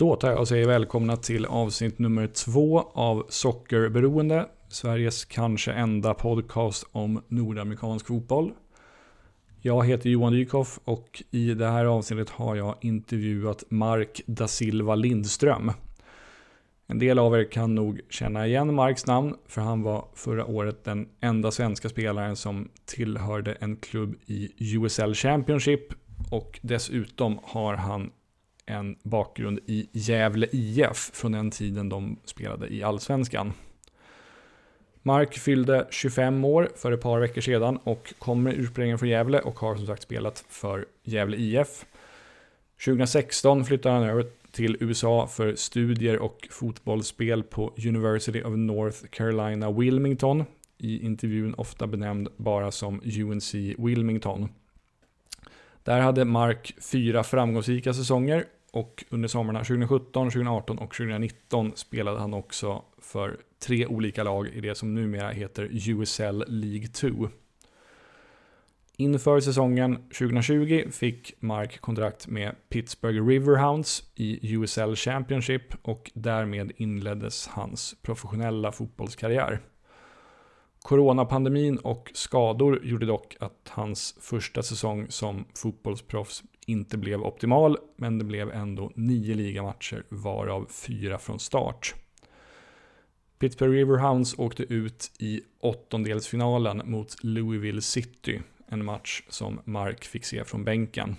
[0.00, 4.48] Då tar jag och säger välkomna till avsnitt nummer två av Sockerberoende.
[4.68, 8.52] Sveriges kanske enda podcast om nordamerikansk fotboll.
[9.60, 14.94] Jag heter Johan Dykhoff och i det här avsnittet har jag intervjuat Mark da Silva
[14.94, 15.72] Lindström.
[16.86, 20.84] En del av er kan nog känna igen Marks namn för han var förra året
[20.84, 25.92] den enda svenska spelaren som tillhörde en klubb i USL Championship
[26.30, 28.10] och dessutom har han
[28.70, 33.52] en bakgrund i Gävle IF från den tiden de spelade i Allsvenskan.
[35.02, 39.58] Mark fyllde 25 år för ett par veckor sedan och kommer ursprungligen från Gävle och
[39.58, 41.86] har som sagt spelat för Gävle IF.
[42.84, 49.70] 2016 flyttade han över till USA för studier och fotbollsspel på University of North Carolina
[49.70, 50.44] Wilmington,
[50.78, 54.48] i intervjun ofta benämnd bara som UNC Wilmington.
[55.84, 62.34] Där hade Mark fyra framgångsrika säsonger och under somrarna 2017, 2018 och 2019 spelade han
[62.34, 67.28] också för tre olika lag i det som numera heter USL League 2.
[68.96, 77.46] Inför säsongen 2020 fick Mark kontrakt med Pittsburgh Riverhounds i USL Championship och därmed inleddes
[77.46, 79.60] hans professionella fotbollskarriär.
[80.82, 88.18] Coronapandemin och skador gjorde dock att hans första säsong som fotbollsproffs inte blev optimal, men
[88.18, 91.94] det blev ändå nio ligamatcher, varav fyra från start.
[93.38, 100.44] Pittsburgh Riverhounds åkte ut i åttondelsfinalen mot Louisville City, en match som Mark fick se
[100.44, 101.16] från bänken.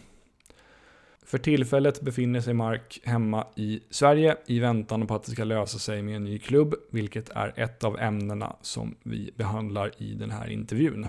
[1.26, 5.80] För tillfället befinner sig Mark hemma i Sverige i väntan på att det ska lösa
[5.80, 10.32] sig med en ny klubb, vilket är ett av ämnena som vi behandlar i den
[10.32, 11.08] här intervjun.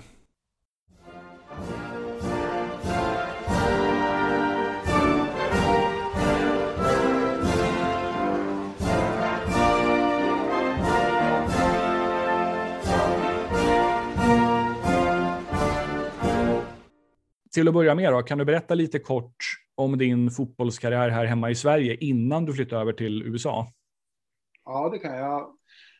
[17.53, 21.49] Till att börja med då, kan du berätta lite kort om din fotbollskarriär här hemma
[21.49, 23.67] i Sverige innan du flyttade över till USA?
[24.65, 25.57] Ja, det kan jag.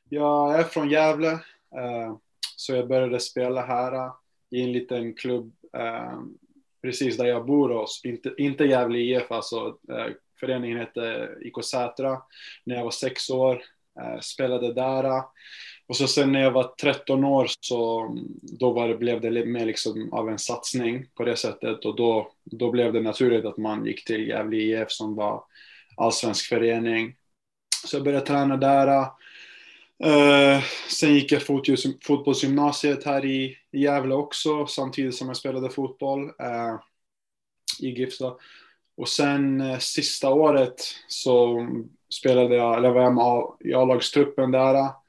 [0.09, 2.15] Jag är från Gävle, eh,
[2.55, 4.11] så jag började spela här eh,
[4.51, 6.19] i en liten klubb eh,
[6.81, 7.71] precis där jag bor.
[7.71, 9.77] Och inte, inte Gävle IF, alltså
[10.39, 12.21] föreningen hette IK Sätra.
[12.65, 13.61] När jag var sex år,
[14.21, 15.23] spelade där.
[15.87, 18.09] Och så sen när jag var 13 år så
[18.41, 22.31] då var det, blev det mer liksom av en satsning på det sättet och då,
[22.43, 25.43] då blev det naturligt att man gick till Gävle IF som var
[25.97, 27.15] allsvensk förening.
[27.85, 29.05] Så jag började träna där.
[30.05, 31.41] Uh, sen gick jag
[32.01, 36.79] fotbollsgymnasiet här i, Gävle också samtidigt som jag spelade fotboll uh,
[37.79, 38.13] i GIF.
[38.97, 40.75] Och sen uh, sista året
[41.07, 41.67] så
[42.13, 45.02] spelade jag, eller var jag med i A-lagstruppen där.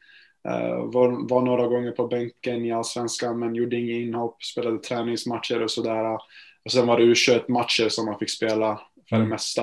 [0.48, 5.62] Uh, var, var, några gånger på bänken i Allsvenskan men gjorde inga inhopp, spelade träningsmatcher
[5.62, 6.18] och sådär.
[6.64, 9.28] Och sen var det U21-matcher som man fick spela för mm.
[9.28, 9.62] det mesta.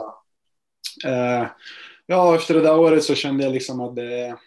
[1.06, 1.48] Uh,
[2.06, 4.38] ja, efter det där året så kände jag liksom att det,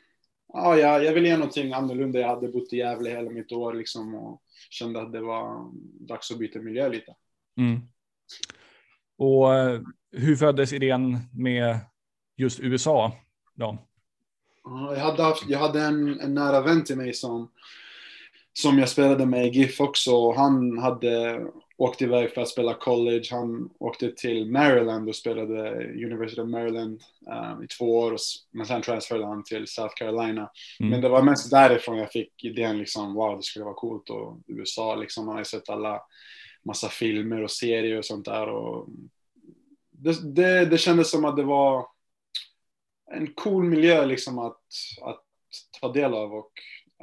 [0.52, 2.18] ja, jag, jag ville göra någonting annorlunda.
[2.18, 5.70] Jag hade bott i Gävle hela mitt år liksom och kände att det var
[6.08, 7.14] dags att byta miljö lite.
[7.58, 7.80] Mm.
[9.18, 9.80] Och eh,
[10.12, 11.78] hur föddes idén med
[12.36, 13.12] just USA
[13.54, 13.78] då?
[14.64, 17.50] Jag hade, haft, jag hade en, en nära vän till mig som,
[18.52, 20.32] som jag spelade med i GIF också.
[20.32, 21.40] Han hade
[21.76, 23.28] åkt iväg för att spela college.
[23.30, 28.16] Han åkte till Maryland och spelade University of Maryland um, i två år.
[28.50, 30.50] Men sen transferade han till South Carolina.
[30.80, 30.90] Mm.
[30.90, 34.10] Men det var mest därifrån jag fick idén liksom, wow, det skulle vara coolt.
[34.10, 36.00] Och USA liksom, man har ju sett alla
[36.64, 38.48] massa filmer och serier och sånt där.
[38.48, 38.88] Och
[39.90, 41.86] det, det, det kändes som att det var
[43.16, 44.60] en cool miljö liksom att,
[45.02, 45.24] att
[45.80, 46.52] ta del av och,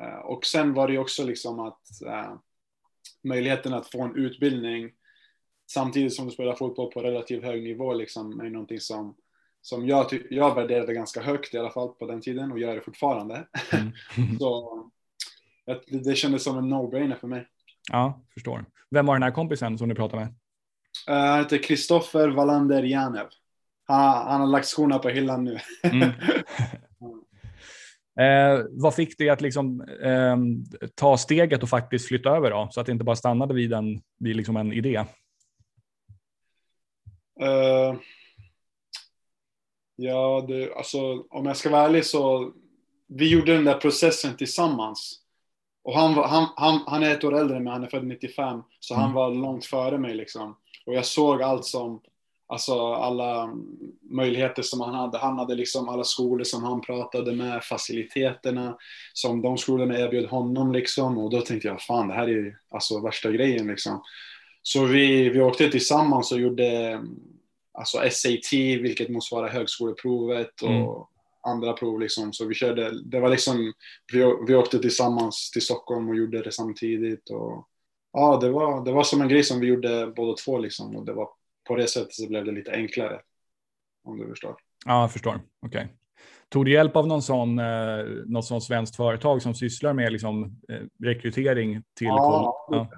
[0.01, 2.35] eh, och sen var det också liksom att uh,
[3.23, 4.91] möjligheten att få en utbildning
[5.71, 9.15] samtidigt som du spelar fotboll på relativt hög nivå liksom är någonting som,
[9.61, 12.81] som jag, jag värderade ganska högt i alla fall på den tiden och gör det
[12.81, 13.47] fortfarande.
[13.71, 13.91] Mm.
[14.39, 14.91] Så
[15.65, 17.47] det, det kändes som en no-brainer för mig.
[17.91, 18.65] Ja, förstår.
[18.89, 20.33] Vem var den här kompisen som du pratade med?
[21.15, 23.27] Uh, han heter Kristoffer Wallander Janev
[23.91, 25.57] han, han har lagt skorna på hyllan nu.
[25.83, 26.09] mm.
[28.19, 30.37] eh, vad fick dig att liksom, eh,
[30.95, 32.67] ta steget och faktiskt flytta över då?
[32.71, 35.05] Så att det inte bara stannade vid en, vid liksom en idé.
[37.41, 37.99] Uh,
[39.95, 42.53] ja, det, alltså, om jag ska vara ärlig så
[43.07, 45.17] vi gjorde den där processen tillsammans.
[45.83, 48.07] Och han, var, han, han, han är ett år äldre än mig, han är född
[48.07, 49.03] 95, så mm.
[49.03, 50.57] han var långt före mig liksom.
[50.85, 52.01] Och jag såg allt som
[52.51, 53.53] alltså alla
[54.01, 55.17] möjligheter som han hade.
[55.17, 58.77] Han hade liksom alla skolor som han pratade med, faciliteterna
[59.13, 61.17] som de skolorna erbjöd honom liksom.
[61.17, 64.01] Och då tänkte jag, fan det här är alltså värsta grejen liksom.
[64.63, 67.01] Så vi, vi åkte tillsammans och gjorde
[67.73, 70.87] alltså SAT, vilket motsvarar högskoleprovet och mm.
[71.47, 72.33] andra prov liksom.
[72.33, 73.73] Så vi körde, det var liksom,
[74.13, 77.67] vi, vi åkte tillsammans till Stockholm och gjorde det samtidigt och
[78.13, 81.05] ja, det var, det var som en grej som vi gjorde båda två liksom och
[81.05, 81.29] det var
[81.71, 83.21] på det sättet så blev det lite enklare.
[84.03, 84.55] Om du förstår.
[84.85, 85.35] Ja, jag förstår.
[85.35, 85.67] Okej.
[85.67, 85.87] Okay.
[86.49, 90.43] Tog du hjälp av någon sån, eh, något sånt svenskt företag som sysslar med liksom,
[90.43, 92.89] eh, rekrytering till ja, ja.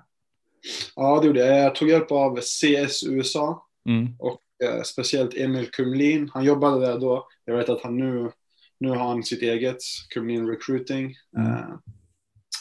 [0.95, 1.59] ja, det gjorde jag.
[1.59, 4.15] Jag tog hjälp av CS USA mm.
[4.19, 6.29] och eh, speciellt Emil Kumlin.
[6.33, 7.27] Han jobbade där då.
[7.45, 8.31] Jag vet att han nu,
[8.79, 9.77] nu har han sitt eget,
[10.13, 11.15] Kumlin Recruiting.
[11.37, 11.51] Mm.
[11.51, 11.75] Eh,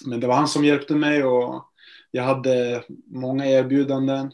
[0.07, 1.65] men det var han som hjälpte mig och
[2.11, 4.33] jag hade många erbjudanden.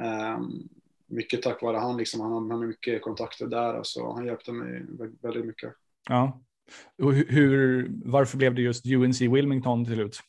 [0.00, 0.68] Um,
[1.08, 4.82] mycket tack vare han, liksom, han har mycket kontakter där, så han hjälpte mig
[5.22, 5.74] väldigt mycket.
[6.08, 6.40] Ja.
[7.02, 10.20] Och hur, varför blev det just UNC Wilmington till slut?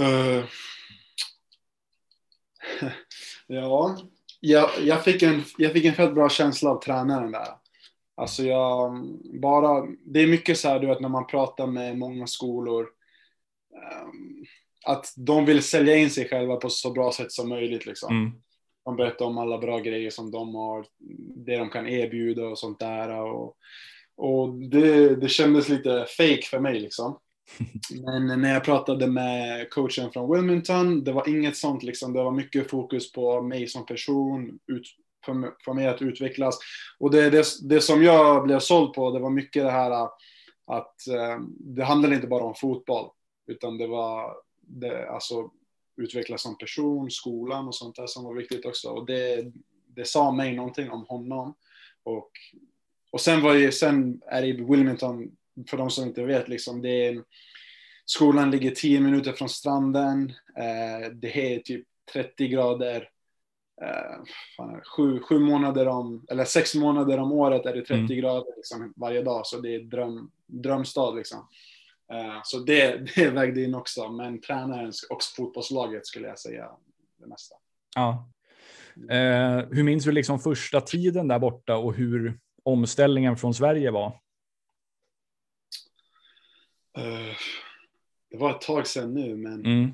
[0.00, 0.44] Uh,
[3.46, 3.98] ja,
[4.40, 7.48] jag, jag, fick en, jag fick en fett bra känsla av tränaren där.
[8.14, 9.06] Alltså jag,
[9.40, 12.88] bara, det är mycket så här du vet när man pratar med många skolor,
[14.02, 14.46] um,
[14.84, 18.16] att de vill sälja in sig själva på så bra sätt som möjligt liksom.
[18.16, 18.32] Mm.
[18.84, 20.86] De berättar om alla bra grejer som de har,
[21.36, 23.20] det de kan erbjuda och sånt där.
[23.20, 23.56] Och,
[24.16, 27.18] och det, det kändes lite fake för mig liksom.
[28.04, 32.12] Men när jag pratade med coachen från Wilmington, det var inget sånt liksom.
[32.12, 34.86] Det var mycket fokus på mig som person, ut,
[35.24, 35.34] för,
[35.64, 36.58] för mig att utvecklas.
[36.98, 40.04] Och det, det, det som jag blev såld på, det var mycket det här
[40.66, 43.10] att eh, det handlade inte bara om fotboll,
[43.46, 45.50] utan det var det, alltså
[45.96, 48.88] utvecklas som person, skolan och sånt där som var viktigt också.
[48.88, 49.52] Och det,
[49.86, 51.54] det sa mig någonting om honom.
[52.02, 52.30] Och,
[53.10, 55.36] och sen var ju, sen är det Wilmington,
[55.68, 57.22] för de som inte vet, liksom, det är,
[58.04, 60.32] skolan ligger 10 minuter från stranden.
[60.58, 63.08] Eh, det är typ 30 grader.
[63.82, 64.24] Eh,
[64.56, 68.06] fan, sju, sju månader om, eller sex månader om året är det 30 mm.
[68.06, 69.46] grader liksom, varje dag.
[69.46, 71.48] Så det är dröm, drömstad liksom.
[72.12, 76.70] Eh, så det, det vägde in också, men tränaren och fotbollslaget skulle jag säga
[77.18, 77.54] det mesta.
[77.94, 78.28] Ja.
[79.10, 84.06] Eh, hur minns du liksom första tiden där borta och hur omställningen från Sverige var?
[86.98, 87.34] Uh,
[88.30, 89.92] det var ett tag sedan nu, men mm.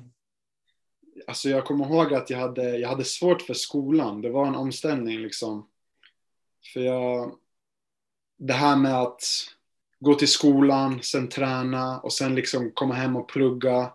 [1.27, 4.21] alltså jag kommer ihåg att jag hade, jag hade svårt för skolan.
[4.21, 5.69] Det var en omställning liksom.
[6.73, 7.35] För jag,
[8.37, 9.23] det här med att
[9.99, 13.91] gå till skolan, sen träna och sen liksom komma hem och plugga.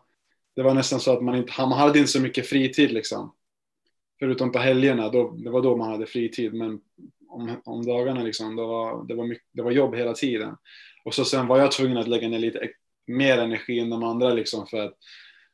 [0.56, 3.34] Det var nästan så att man inte, man hade inte så mycket fritid liksom.
[4.18, 6.54] Förutom på helgerna, då, det var då man hade fritid.
[6.54, 6.80] Men
[7.28, 10.56] om, om dagarna liksom, då var, det, var mycket, det var jobb hela tiden.
[11.04, 12.68] Och så sen var jag tvungen att lägga ner lite
[13.06, 14.94] mer energi än de andra liksom för att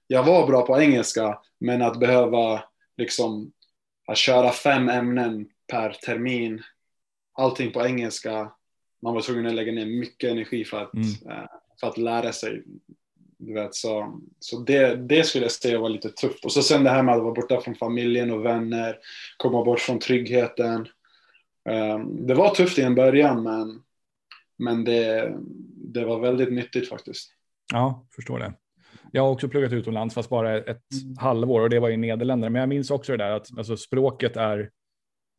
[0.07, 2.65] jag var bra på engelska, men att behöva
[2.97, 3.53] liksom
[4.07, 6.63] att köra fem ämnen per termin,
[7.33, 8.53] allting på engelska,
[9.03, 11.09] man var tvungen att lägga ner mycket energi för att, mm.
[11.09, 11.49] Eh,
[11.81, 12.63] för att lära sig.
[13.39, 16.45] Du vet, så så det, det skulle jag säga var lite tufft.
[16.45, 18.99] Och så sen det här med att vara borta från familjen och vänner,
[19.37, 20.89] komma bort från tryggheten.
[21.69, 23.83] Um, det var tufft i en början, men,
[24.59, 25.35] men det,
[25.77, 27.33] det var väldigt nyttigt faktiskt.
[27.73, 28.53] Ja, förstår det.
[29.13, 30.67] Jag har också pluggat utomlands, fast bara ett
[31.03, 31.17] mm.
[31.19, 32.51] halvår och det var i Nederländerna.
[32.51, 34.71] Men jag minns också det där att alltså, språket är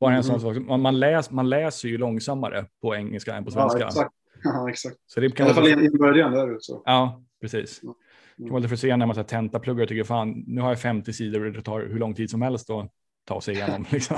[0.02, 0.56] bara en sån mm.
[0.56, 0.68] sak.
[0.68, 3.80] Man, man, läs, man läser ju långsammare på engelska än på svenska.
[3.80, 4.12] Ja, exakt.
[4.44, 4.96] Ja, exakt.
[5.06, 6.82] Så det kan I alla fall i början där så.
[6.86, 7.84] Ja, precis.
[7.84, 7.96] Mm.
[8.38, 11.14] Det kan vara lite frustrerande när man tentapluggar och tycker fan, nu har jag 50
[11.14, 12.92] sidor och det tar hur lång tid som helst att
[13.26, 13.86] ta sig igenom.
[13.92, 14.18] liksom.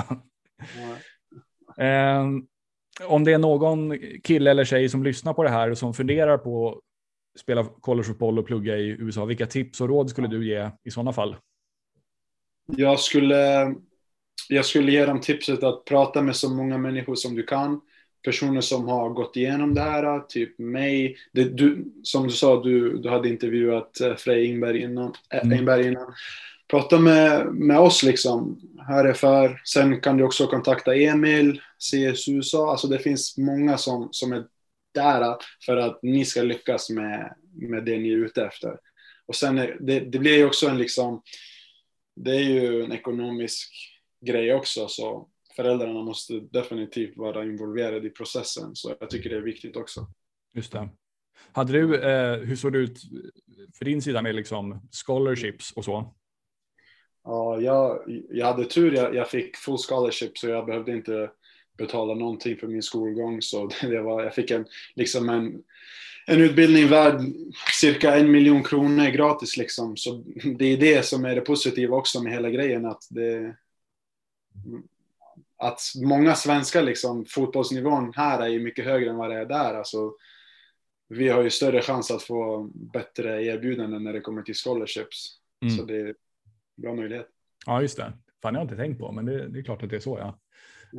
[1.76, 2.46] um,
[3.08, 6.38] om det är någon kille eller tjej som lyssnar på det här och som funderar
[6.38, 10.70] på att spela collegefotboll och plugga i USA, vilka tips och råd skulle du ge
[10.84, 11.36] i sådana fall?
[12.66, 13.74] Jag skulle
[14.48, 17.80] jag skulle ge dem tipset att prata med så många människor som du kan.
[18.24, 21.16] Personer som har gått igenom det här, typ mig.
[21.32, 25.14] Det, du, som du sa, du, du hade intervjuat eh, Frej Ingberg innan.
[25.30, 25.58] Äh, mm.
[25.58, 26.14] Ingberg innan.
[26.68, 28.60] Prata med, med oss liksom.
[28.88, 29.60] Här är för.
[29.64, 32.70] Sen kan du också kontakta Emil, CS USA.
[32.70, 34.44] Alltså det finns många som, som är
[34.94, 35.36] där
[35.66, 38.76] för att ni ska lyckas med, med det ni är ute efter.
[39.26, 41.22] Och sen, det, det blir ju också en liksom,
[42.16, 43.93] det är ju en ekonomisk
[44.26, 44.88] grej också.
[44.88, 48.74] Så föräldrarna måste definitivt vara involverade i processen.
[48.74, 50.06] Så jag tycker det är viktigt också.
[50.54, 50.88] Just det.
[51.52, 53.00] Hade du, eh, hur såg det ut
[53.78, 56.14] för din sida med liksom scholarships och så?
[57.24, 61.30] Ja, jag, jag hade tur, jag, jag fick full scholarship så jag behövde inte
[61.78, 63.42] betala någonting för min skolgång.
[63.42, 65.62] Så det var, jag fick en, liksom en,
[66.26, 67.20] en utbildning värd
[67.80, 69.56] cirka en miljon kronor gratis.
[69.56, 69.96] Liksom.
[69.96, 70.24] Så
[70.58, 72.86] det är det som är det positiva också med hela grejen.
[72.86, 73.56] Att, det,
[75.56, 79.74] att många svenskar, liksom, fotbollsnivån här är ju mycket högre än vad det är där.
[79.74, 80.12] Alltså,
[81.08, 85.38] vi har ju större chans att få bättre erbjudanden när det kommer till scholarships.
[85.62, 85.76] Mm.
[85.76, 86.14] Så det är
[86.76, 87.28] bra möjlighet.
[87.66, 88.12] Ja, just det.
[88.42, 90.18] Fan, jag har inte tänkt på, men det, det är klart att det är så.
[90.18, 90.38] Ja.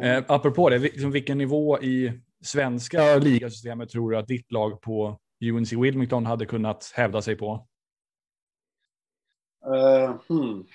[0.04, 5.20] Eh, apropå det, liksom, vilken nivå i svenska ligasystemet tror du att ditt lag på
[5.44, 7.68] UNC Wilmington hade kunnat hävda sig på?
[9.68, 10.66] Uh, hmm.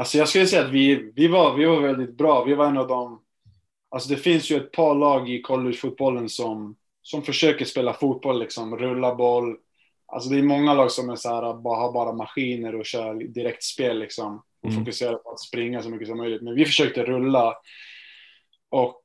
[0.00, 2.44] Alltså jag skulle säga att vi, vi, var, vi var väldigt bra.
[2.44, 3.22] Vi var en av de...
[3.90, 8.76] Alltså det finns ju ett par lag i collegefotbollen som, som försöker spela fotboll, liksom
[8.76, 9.56] rulla boll.
[10.06, 13.14] Alltså det är många lag som är så här, bara, har bara maskiner och kör
[13.14, 14.42] direktspel liksom.
[14.62, 14.80] Och mm.
[14.80, 16.42] fokuserar på att springa så mycket som möjligt.
[16.42, 17.54] Men vi försökte rulla.
[18.70, 19.02] Och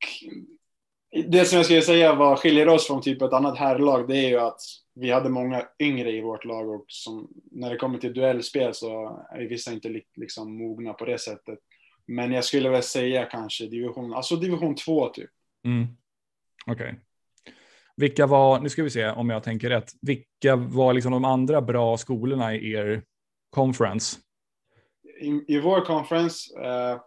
[1.24, 4.30] det som jag skulle säga vad skiljer oss från typ ett annat herrlag, det är
[4.30, 4.60] ju att
[4.96, 9.20] vi hade många yngre i vårt lag och som, när det kommer till duellspel så
[9.32, 11.60] är vissa inte liksom mogna på det sättet.
[12.08, 15.30] Men jag skulle väl säga kanske division, alltså division 2 typ.
[15.66, 15.88] Mm.
[16.68, 16.86] Okej.
[16.86, 17.00] Okay.
[17.98, 21.62] Vilka var, nu ska vi se om jag tänker rätt, vilka var liksom de andra
[21.62, 23.04] bra skolorna i er
[23.50, 24.18] conference?
[25.22, 27.00] I, i vår conference, eh,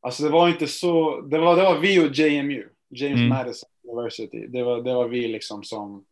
[0.00, 3.28] alltså det var inte så, det var, det var vi och JMU, James mm.
[3.28, 4.46] Madison University.
[4.46, 6.04] Det var, det var vi liksom som,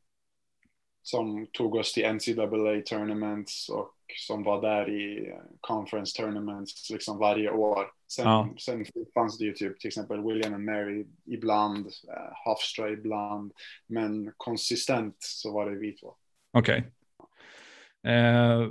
[1.02, 7.50] som tog oss till NCAA tournaments och som var där i conference tournaments liksom varje
[7.50, 7.86] år.
[8.08, 8.54] Sen, ja.
[8.58, 8.84] sen
[9.14, 13.52] fanns det ju typ till exempel William and Mary ibland, uh, Hofstra ibland,
[13.86, 16.14] men konsistent så var det vi två.
[16.52, 16.78] Okej.
[16.78, 18.14] Okay.
[18.14, 18.68] Eh,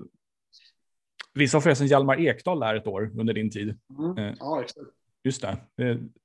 [1.34, 3.80] vi sa förresten Hjalmar Ekdal där ett år under din tid.
[4.00, 4.18] Mm.
[4.18, 4.99] Eh, ja, exakt.
[5.24, 5.58] Just det.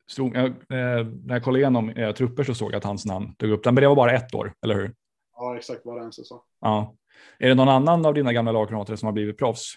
[0.07, 3.51] stod, eh, när jag kollade igenom eh, trupper så såg jag att hans namn tog
[3.51, 4.95] upp men det var bara ett år, eller hur?
[5.37, 6.41] Ja, exakt, bara en säsong.
[6.61, 6.95] Ja.
[7.39, 9.75] Är det någon annan av dina gamla lagkamrater som har blivit proffs?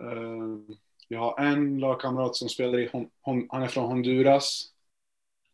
[0.00, 0.76] Uh,
[1.08, 2.90] jag har en lagkamrat som spelar i,
[3.22, 4.66] han är från Honduras.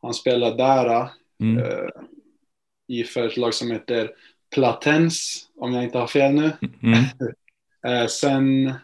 [0.02, 1.10] Han spelar där
[1.40, 1.90] mm.
[2.86, 4.10] i för ett lag som heter
[4.54, 6.52] Platens, om jag inte har fel nu.
[6.82, 8.08] Mm.
[8.08, 8.74] sen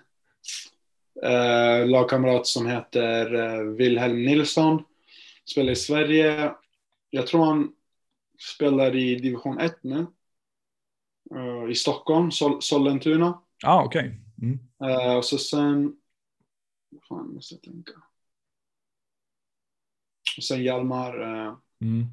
[1.25, 4.85] uh, lagkamrat som heter uh, Wilhelm Nilsson,
[5.45, 6.55] spelar i Sverige.
[7.11, 7.73] Jag tror han
[8.55, 10.07] spelar i division 1 nu.
[11.35, 13.43] Uh, I Stockholm, Sol Sollentuna.
[13.65, 14.01] Ah, okej.
[14.01, 14.49] Okay.
[14.49, 14.59] Mm.
[14.85, 15.97] Uh, och så sen...
[17.09, 17.93] Fan, måste jag tänka.
[20.37, 21.21] Och sen Hjalmar.
[21.21, 22.07] Uh, mm.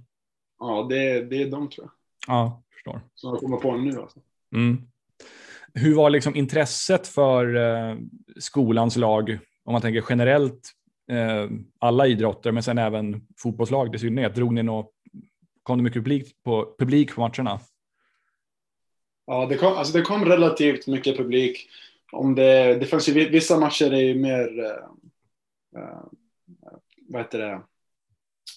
[0.59, 1.91] Ja, det, det är de tror jag.
[2.27, 3.01] Ja, förstår.
[3.15, 4.19] Som jag kommer på nu alltså.
[4.51, 4.87] Mm.
[5.73, 7.97] Hur var liksom intresset för eh,
[8.39, 10.71] skolans lag, om man tänker generellt,
[11.11, 11.49] eh,
[11.79, 14.35] alla idrotter, men sen även fotbollslag i synnerhet?
[14.35, 14.91] Drog ni något
[15.69, 17.59] kom det mycket publik på, publik på matcherna?
[19.25, 21.69] Ja, det kom, alltså det kom relativt mycket publik.
[22.11, 26.03] Om det, det fanns ju, vissa matcher är ju mer, uh, uh,
[27.07, 27.61] vad heter det,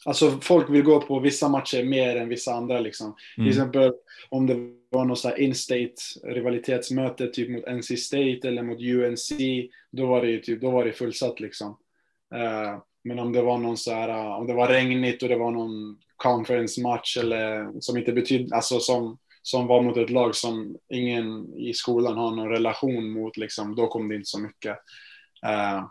[0.04, 3.06] Alltså folk vill gå på vissa matcher mer än vissa andra liksom.
[3.06, 3.16] Mm.
[3.36, 3.92] Till exempel
[4.28, 4.56] om det
[4.90, 5.94] var något sånt in-state
[6.24, 9.32] rivalitetsmöte typ mot NC State eller mot UNC,
[9.90, 11.70] då var det ju typ, då var det fullsatt liksom.
[12.34, 15.50] Uh, men om det var någon så här, om det var regnigt och det var
[15.50, 21.54] någon conference-match eller som inte betyder, alltså som, som var mot ett lag som ingen
[21.56, 24.76] i skolan har någon relation mot, liksom, då kom det inte så mycket.
[25.46, 25.86] Uh,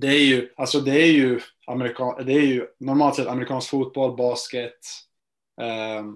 [0.00, 4.16] det är ju, alltså det är ju, amerikan, det är ju normalt sett amerikansk fotboll,
[4.16, 4.78] basket,
[5.62, 6.14] uh,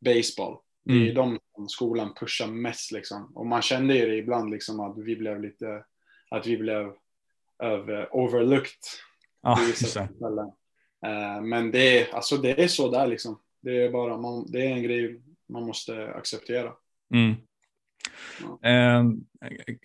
[0.00, 0.56] baseball.
[0.84, 1.14] Det är ju mm.
[1.14, 3.32] de som skolan pushar mest liksom.
[3.34, 5.84] Och man kände ju det ibland liksom att vi blev lite,
[6.30, 6.92] att vi blev
[7.58, 8.80] över, overlooked.
[9.40, 9.58] Ah,
[11.06, 13.40] Eh, men det är, alltså det är så där liksom.
[13.60, 16.72] Det är bara, man, det är en grej man måste acceptera.
[17.14, 17.34] Mm.
[18.62, 19.04] Eh,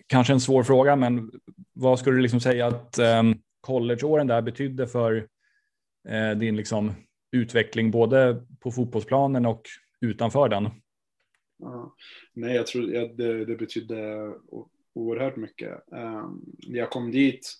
[0.06, 1.30] kanske en svår fråga, men
[1.72, 3.22] vad skulle du liksom säga att eh,
[3.60, 5.28] collegeåren där betydde för
[6.08, 6.92] eh, din liksom
[7.32, 9.62] utveckling, både på fotbollsplanen och
[10.00, 10.70] utanför den?
[11.58, 11.94] Ja.
[12.32, 14.32] Nej, jag tror ja, det, det betydde
[14.92, 15.82] oerhört mycket.
[15.86, 17.54] Um, jag kom dit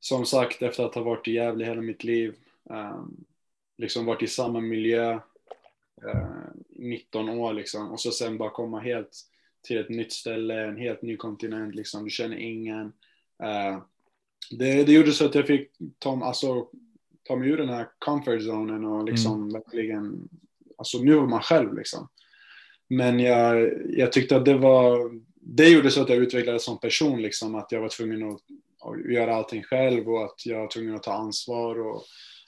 [0.00, 2.34] som sagt, efter att ha varit i Gävle hela mitt liv,
[2.64, 3.24] um,
[3.78, 5.12] liksom varit i samma miljö,
[6.02, 9.22] eh, uh, 19 år liksom, och så sen bara komma helt
[9.66, 12.86] till ett nytt ställe, en helt ny kontinent, liksom, du känner ingen.
[13.42, 13.82] Uh,
[14.50, 16.68] det, det gjorde så att jag fick ta, alltså,
[17.22, 19.52] ta mig ur den här comfort zonen och liksom mm.
[19.52, 20.28] verkligen,
[20.78, 22.08] alltså nu var man själv liksom.
[22.88, 27.22] Men jag, jag tyckte att det var, det gjorde så att jag utvecklades som person,
[27.22, 28.40] liksom, att jag var tvungen att,
[28.80, 32.02] att göra allting själv och att jag var tvungen att ta ansvar och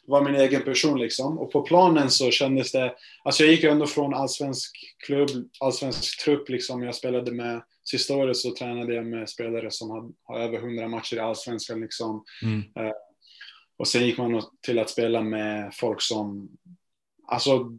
[0.08, 1.38] vara min egen person liksom.
[1.38, 5.28] Och på planen så kändes det, alltså jag gick ändå från allsvensk klubb,
[5.60, 6.82] allsvensk trupp liksom.
[6.82, 10.88] Jag spelade med, sista året så tränade jag med spelare som har, har över 100
[10.88, 12.24] matcher i allsvenskan liksom.
[12.42, 12.58] Mm.
[12.58, 12.92] Eh,
[13.78, 16.48] och sen gick man till att spela med folk som,
[17.26, 17.70] alltså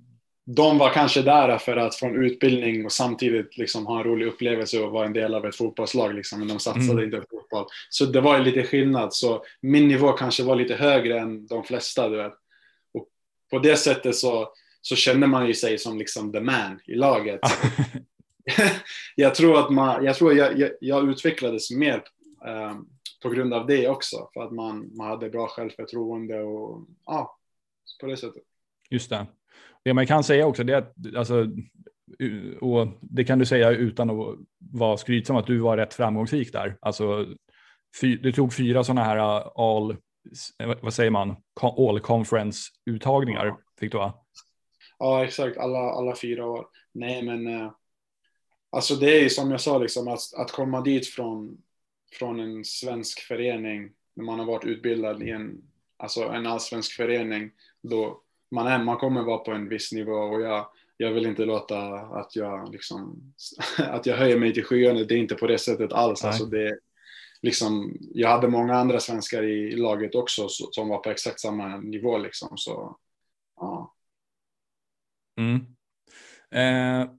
[0.45, 4.27] de var kanske där för att få en utbildning och samtidigt liksom ha en rolig
[4.27, 6.15] upplevelse och vara en del av ett fotbollslag.
[6.15, 7.03] Liksom, men de satsade mm.
[7.03, 7.65] inte på fotboll.
[7.89, 9.13] Så det var ju lite skillnad.
[9.13, 12.10] Så min nivå kanske var lite högre än de flesta.
[12.10, 12.34] Du vet.
[12.94, 13.08] Och
[13.51, 17.39] på det sättet så, så kände man ju sig som liksom the man i laget.
[19.15, 22.03] jag tror att man, jag, tror jag, jag, jag utvecklades mer
[22.46, 22.89] um,
[23.22, 24.29] på grund av det också.
[24.34, 27.38] För att man, man hade bra självförtroende och ja,
[28.00, 28.44] på det sättet.
[28.89, 29.27] Just det.
[29.84, 31.48] Det man kan säga också, är att, alltså,
[32.62, 36.78] och det kan du säga utan att vara skrytsam, att du var rätt framgångsrik där.
[36.82, 37.25] Alltså,
[38.01, 39.98] fy, du tog fyra sådana här uh, all,
[40.82, 44.25] vad säger man, all conference uttagningar, fick du va?
[45.00, 46.68] Ja, exakt, alla, alla fyra år.
[46.94, 47.72] Nej, men uh,
[48.70, 51.58] alltså det är ju som jag sa, liksom, att, att komma dit från,
[52.20, 55.62] från en svensk förening, när man har varit utbildad i en,
[55.98, 57.51] alltså en allsvensk förening,
[57.84, 60.68] då man, är, man kommer vara på en viss nivå och jag,
[61.01, 63.34] jag vill inte låta att jag, liksom,
[63.77, 65.03] att jag höjer mig till skyarna.
[65.03, 66.24] Det är inte på det sättet alls.
[66.24, 66.79] Alltså det,
[67.41, 72.18] liksom, jag hade många andra svenskar i laget också som var på exakt samma nivå.
[72.18, 72.98] Liksom, så,
[73.56, 73.94] ja.
[75.38, 75.65] Mm.
[76.51, 77.12] Eh,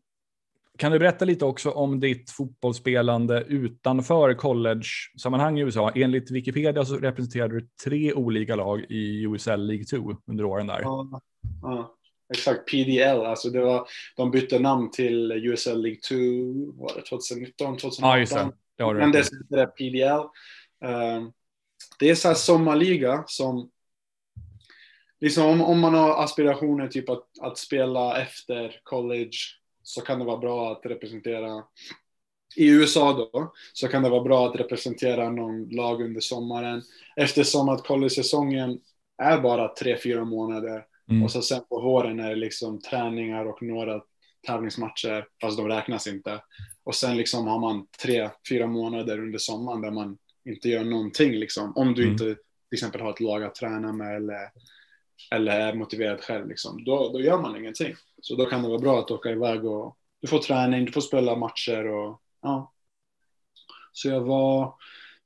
[0.79, 5.91] kan du berätta lite också om ditt fotbollsspelande utanför college-sammanhang i USA?
[5.95, 10.81] Enligt Wikipedia så representerade du tre olika lag i USL League 2 under åren där.
[10.81, 11.21] Ja,
[11.63, 11.97] ja,
[12.35, 12.71] exakt.
[12.71, 16.17] PDL, alltså det var, de bytte namn till USL League 2,
[16.73, 18.09] var det 2019, 2018?
[18.09, 18.53] Ja, just det.
[18.77, 19.13] det har du Men
[19.49, 20.21] det PDL.
[20.85, 21.33] Um,
[21.99, 23.71] det är så här sommarliga som
[25.21, 29.37] Liksom om, om man har aspirationer typ att, att spela efter college
[29.83, 31.65] så kan det vara bra att representera
[32.57, 36.83] i USA då, så kan det vara bra att representera någon lag under sommaren
[37.17, 38.81] eftersom att college-säsongen
[39.23, 41.23] är bara tre, fyra månader mm.
[41.23, 44.01] och så sen på våren är det liksom träningar och några
[44.47, 46.43] tävlingsmatcher, fast de räknas inte.
[46.85, 51.33] Och sen liksom har man tre, fyra månader under sommaren där man inte gör någonting
[51.33, 52.13] liksom, om du mm.
[52.13, 54.51] inte till exempel har ett lag att träna med eller
[55.31, 57.95] eller är motiverad själv, liksom, då, då gör man ingenting.
[58.23, 61.01] Så då kan det vara bra att åka iväg och du får träning, du får
[61.01, 62.73] spela matcher och ja.
[63.93, 64.75] Så jag var,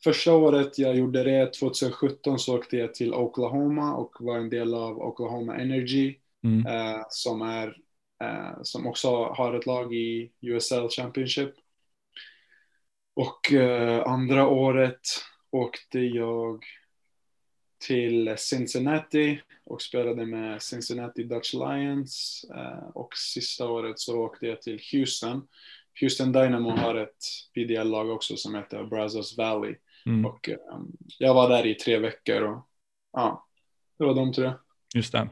[0.05, 4.75] första året jag gjorde det, 2017 så åkte jag till Oklahoma och var en del
[4.75, 6.67] av Oklahoma Energy mm.
[6.67, 7.77] eh, som är
[8.23, 11.55] eh, som också har ett lag i USL Championship.
[13.15, 15.01] Och eh, andra året
[15.51, 16.65] åkte jag
[17.87, 22.45] till Cincinnati och spelade med Cincinnati Dutch Lions.
[22.55, 25.47] Eh, och sista året så åkte jag till Houston.
[26.01, 29.75] Houston Dynamo har ett PDL-lag också som heter Brazos Valley.
[30.07, 30.27] Mm.
[30.27, 32.69] Och um, jag var där i tre veckor och
[33.13, 33.47] ja,
[33.99, 34.53] det var de tre.
[34.95, 35.29] Just det.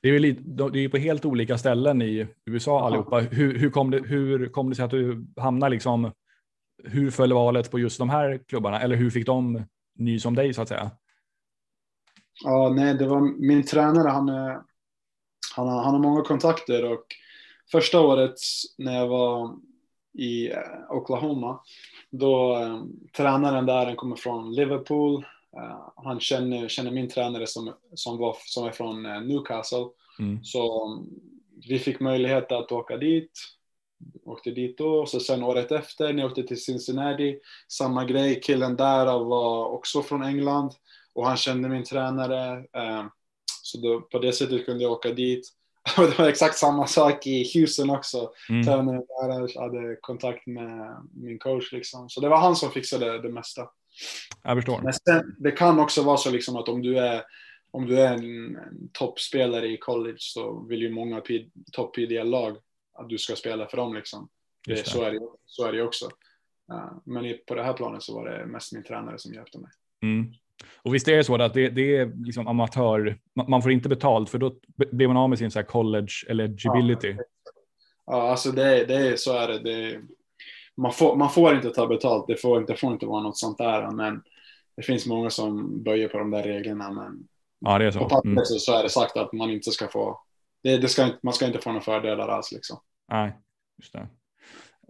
[0.00, 3.20] Det är ju lite, det är på helt olika ställen i USA allihopa.
[3.20, 6.12] Hur, hur, kom det, hur kom det sig att du hamnade liksom,
[6.84, 8.80] hur föll valet på just de här klubbarna?
[8.80, 9.64] Eller hur fick de
[9.98, 10.90] nys om dig så att säga?
[12.44, 14.08] Ja, nej, det var min tränare.
[14.08, 14.60] Han, är,
[15.56, 17.04] han, har, han har många kontakter och
[17.72, 18.34] första året
[18.78, 19.56] när jag var
[20.14, 20.58] i eh,
[20.90, 21.60] Oklahoma,
[22.10, 22.82] då eh,
[23.16, 25.26] tränaren där, han kommer från Liverpool.
[25.56, 29.86] Uh, han känner, känner min tränare som, som, var, som är från Newcastle.
[30.18, 30.44] Mm.
[30.44, 31.10] Så um,
[31.68, 33.30] vi fick möjlighet att åka dit.
[34.24, 38.40] Åkte dit då, och så sen året efter när jag åkte till Cincinnati, samma grej.
[38.40, 40.70] Killen där var också från England
[41.14, 42.58] och han kände min tränare.
[42.58, 43.06] Eh,
[43.62, 45.48] så då, på det sättet kunde jag åka dit.
[45.96, 48.32] Det var exakt samma sak i Houston också.
[48.48, 48.64] Mm.
[48.64, 52.08] Tränaren där hade kontakt med min coach liksom.
[52.08, 53.68] Så det var han som fixade det mesta.
[54.42, 54.80] Jag förstår.
[54.82, 57.22] Men sen, det kan också vara så liksom att om du är
[57.70, 61.22] om du är en, en toppspelare i college så vill ju många
[61.72, 62.56] topp PDL-lag
[62.94, 64.28] att du ska spela för dem liksom.
[64.66, 64.88] Det, det.
[64.88, 66.04] Så, är det, så är det också.
[66.72, 69.70] Uh, men på det här planet så var det mest min tränare som hjälpte mig.
[70.02, 70.32] Mm.
[70.82, 74.30] Och visst är det så att det, det är liksom amatör, man får inte betalt
[74.30, 74.54] för då
[74.92, 77.08] blir man av med sin så college eligibility.
[77.08, 77.24] Ja,
[78.06, 79.58] ja alltså det, det är, så är det.
[79.58, 80.00] det
[80.76, 83.58] man, får, man får inte ta betalt, det får inte, får inte vara något sånt
[83.58, 83.90] där.
[83.90, 84.22] Men
[84.76, 86.90] det finns många som böjer på de där reglerna.
[86.90, 87.28] Men
[87.60, 87.98] ja, det är så.
[87.98, 88.44] på pappret mm.
[88.44, 90.20] så är det sagt att man inte ska få,
[90.62, 92.78] det, det ska, man ska inte få några fördelar alls liksom.
[93.08, 93.36] Nej,
[93.78, 94.08] just det.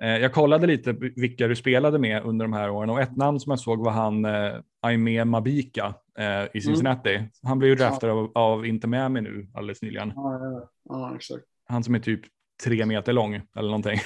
[0.02, 3.40] Eh, jag kollade lite vilka du spelade med under de här åren och ett namn
[3.40, 6.60] som jag såg var han eh, Aimé Mabika eh, i mm.
[6.60, 7.14] Cincinnati.
[7.14, 7.28] Mm.
[7.42, 8.12] Han blev ju draftad ja.
[8.12, 10.12] av, av Inter Miami nu alldeles nyligen.
[10.16, 11.44] Ja, ja, ja, exakt.
[11.68, 12.20] Han som är typ
[12.64, 13.98] tre meter lång eller någonting.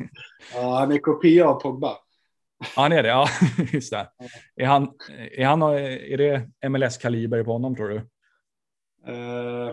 [0.54, 1.92] ja, han är kopia av Pogba.
[2.76, 3.08] Ja, han är det.
[3.08, 3.28] Ja,
[3.72, 4.08] just det.
[4.56, 4.90] Är, han,
[5.32, 7.96] är, han, är det MLS-kaliber på honom tror du?
[9.12, 9.72] Uh,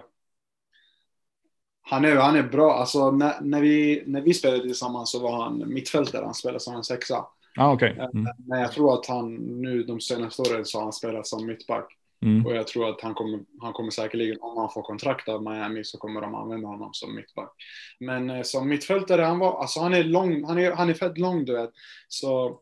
[1.90, 2.74] han, är, han är bra.
[2.74, 6.26] Alltså, när, när, vi, när vi spelade tillsammans så var han mittfältare.
[6.26, 7.26] Han spelade som en sexa.
[7.58, 7.90] Ah, okay.
[7.90, 8.28] Eh, mm.
[8.48, 11.94] Men jag tror att han nu de senaste åren så har han spelat som mittback.
[12.22, 12.46] Mm.
[12.46, 15.84] Och jag tror att han kommer, han kommer säkerligen, om han får kontrakt av Miami
[15.84, 17.52] så kommer de använda honom som mittback.
[18.00, 21.18] Men eh, som mittfältare, han var, alltså han är lång, han är, han är fett
[21.18, 21.72] lång du vet.
[22.08, 22.60] Så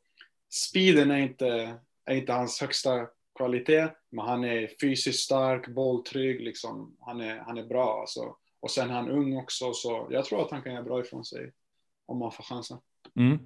[0.49, 3.07] speeden är inte, är inte hans högsta
[3.38, 6.95] kvalitet, men han är fysiskt stark, bolltrygg, liksom.
[6.99, 8.35] Han är, han är bra alltså.
[8.65, 11.25] Och sen är han ung också, så jag tror att han kan göra bra ifrån
[11.25, 11.51] sig
[12.06, 12.78] om man får chansen.
[13.15, 13.39] Mm.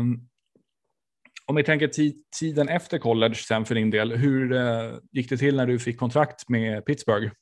[0.00, 0.28] Um,
[1.46, 1.90] om vi tänker
[2.38, 5.98] tiden efter college sen för din del, hur uh, gick det till när du fick
[5.98, 7.32] kontrakt med Pittsburgh?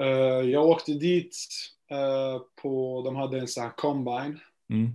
[0.00, 1.36] Uh, jag åkte dit
[1.92, 4.92] uh, på, de hade en sån här combine mm.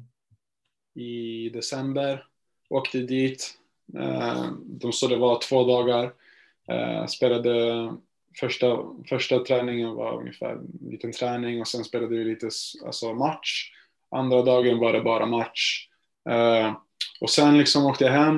[0.96, 2.26] i december.
[2.70, 3.58] Åkte dit,
[4.66, 6.14] de sa det var två dagar.
[7.08, 7.90] spelade
[8.40, 12.50] första, första träningen var ungefär en liten träning och sen spelade vi lite
[12.86, 13.72] alltså match.
[14.12, 15.88] Andra dagen var det bara match.
[16.30, 16.78] Uh,
[17.22, 18.38] och sen liksom åkte jag hem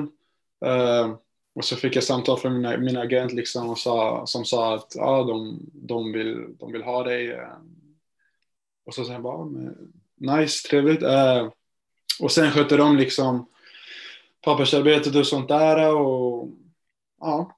[0.66, 1.16] uh,
[1.54, 4.96] och så fick jag samtal från min, min agent liksom och sa, som sa att
[4.98, 7.32] ah, de, de, vill, de vill ha dig.
[7.32, 7.58] Uh,
[8.86, 9.48] och så sa jag bara,
[10.16, 11.02] nice, trevligt.
[12.20, 13.48] och sen skötte de liksom
[14.44, 16.48] pappersarbetet och sånt där och
[17.20, 17.55] ja,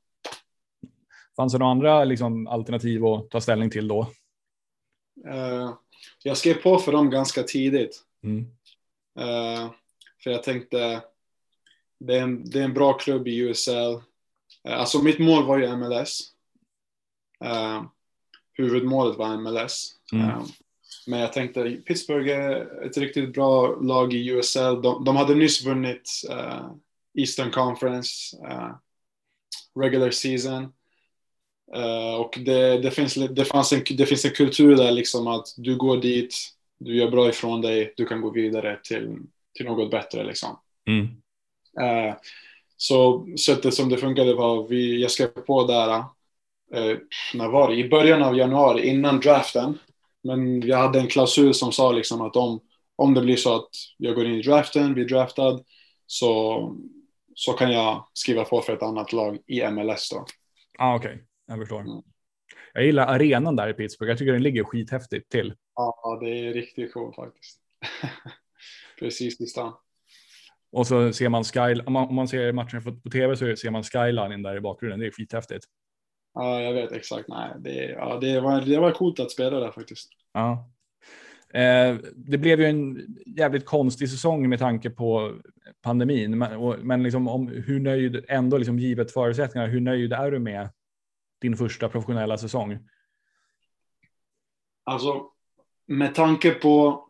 [1.39, 4.13] Fanns det några andra liksom, alternativ att ta ställning till då?
[5.27, 5.75] Uh,
[6.23, 8.03] jag skrev på för dem ganska tidigt.
[8.25, 8.41] Mm.
[9.19, 9.71] Uh,
[10.23, 11.03] för jag tänkte,
[12.01, 13.71] det är, en, det är en bra klubb i USL.
[13.71, 14.01] Uh,
[14.69, 16.21] eh, alltså mitt mål var ju MLS.
[18.53, 19.95] huvudmålet var MLS.
[20.13, 20.45] Mm.
[21.07, 24.83] men jag tänkte, Pittsburgh är ett riktigt bra lag i USL.
[24.83, 26.11] De, de hade nyss vunnit
[27.19, 28.37] Eastern Conference
[29.75, 30.73] regular season.
[31.77, 35.47] Uh, och det, det, finns, det, fanns en, det finns en kultur där liksom att
[35.57, 36.35] du går dit,
[36.79, 39.17] du gör bra ifrån dig, du kan gå vidare till,
[39.57, 40.59] till något bättre liksom.
[40.87, 41.05] Mm.
[41.81, 42.15] Uh,
[42.77, 46.99] så sättet som det funkade var, vi, jag skrev på där, uh,
[47.35, 47.77] när var det?
[47.77, 49.79] I början av januari, innan draften.
[50.23, 52.61] Men vi hade en klausul som sa liksom att om,
[52.97, 55.61] om det blir så att jag går in i draften, blir draftad,
[56.07, 56.77] så,
[57.35, 60.25] så kan jag skriva på för ett annat lag i MLS då.
[60.79, 60.97] Ah.
[60.97, 61.17] Okay.
[61.49, 61.81] Jag förstår.
[61.81, 62.03] Mm.
[62.73, 64.11] Jag gillar arenan där i Pittsburgh.
[64.11, 65.55] Jag tycker den ligger skithäftigt till.
[65.75, 67.61] Ja, det är riktigt coolt faktiskt.
[68.99, 69.73] Precis i stan.
[70.73, 73.71] Och så ser man sky, om man, om man ser matchen på tv så ser
[73.71, 75.01] man skylinen där i bakgrunden.
[75.01, 75.65] Det är skithäftigt.
[76.35, 77.29] Ja, jag vet exakt.
[77.29, 80.09] Nej, det, ja, det, var, det var coolt att spela där faktiskt.
[80.33, 80.71] Ja.
[81.55, 85.35] Eh, det blev ju en jävligt konstig säsong med tanke på
[85.83, 86.39] pandemin.
[86.39, 90.39] Men, och, men liksom om hur nöjd, ändå liksom givet förutsättningarna, hur nöjd är du
[90.39, 90.69] med
[91.41, 92.79] din första professionella säsong?
[94.85, 95.31] Alltså,
[95.87, 97.05] med tanke på,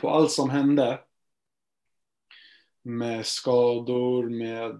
[0.00, 1.00] på allt som hände
[2.82, 4.70] med skador, med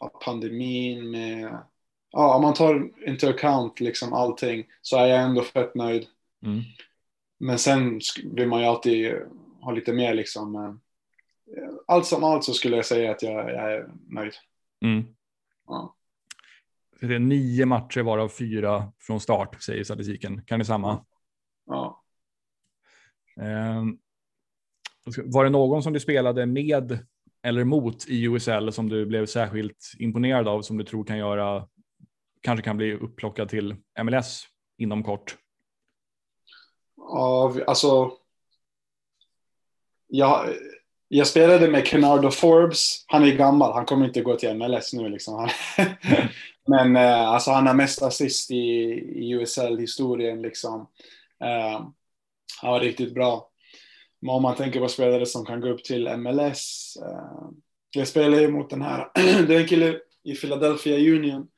[0.00, 1.58] uh, pandemin, med...
[2.10, 6.06] Ja, om man tar into account liksom allting så är jag ändå fett nöjd.
[6.42, 6.60] Mm.
[7.38, 9.14] Men sen vill man ju alltid
[9.60, 10.52] ha lite mer liksom.
[10.52, 10.80] Men
[11.86, 14.32] allt som allt så skulle jag säga att jag, jag är nöjd.
[14.84, 15.04] Mm.
[15.66, 15.95] Ja
[17.00, 20.42] det är nio matcher varav fyra från start, säger statistiken.
[20.42, 21.04] Kan det samma?
[21.66, 22.02] Ja.
[23.36, 23.98] Um,
[25.24, 26.98] var det någon som du spelade med
[27.42, 31.68] eller mot i USL som du blev särskilt imponerad av som du tror kan göra,
[32.40, 34.44] kanske kan bli upplockad till MLS
[34.78, 35.36] inom kort?
[36.96, 38.12] Ja, alltså.
[40.08, 40.46] Jag,
[41.08, 43.04] jag spelade med Kenardo Forbes.
[43.06, 45.48] Han är gammal, han kommer inte gå till MLS nu liksom.
[46.66, 50.80] Men eh, alltså han har mest assist i, i USL-historien liksom.
[51.44, 51.88] Eh,
[52.62, 53.50] han var riktigt bra.
[54.20, 56.96] Men om man tänker på spelare som kan gå upp till MLS.
[57.02, 57.48] Eh,
[57.90, 59.10] jag spelade ju mot den här,
[59.46, 61.48] det är en kille i Philadelphia Union.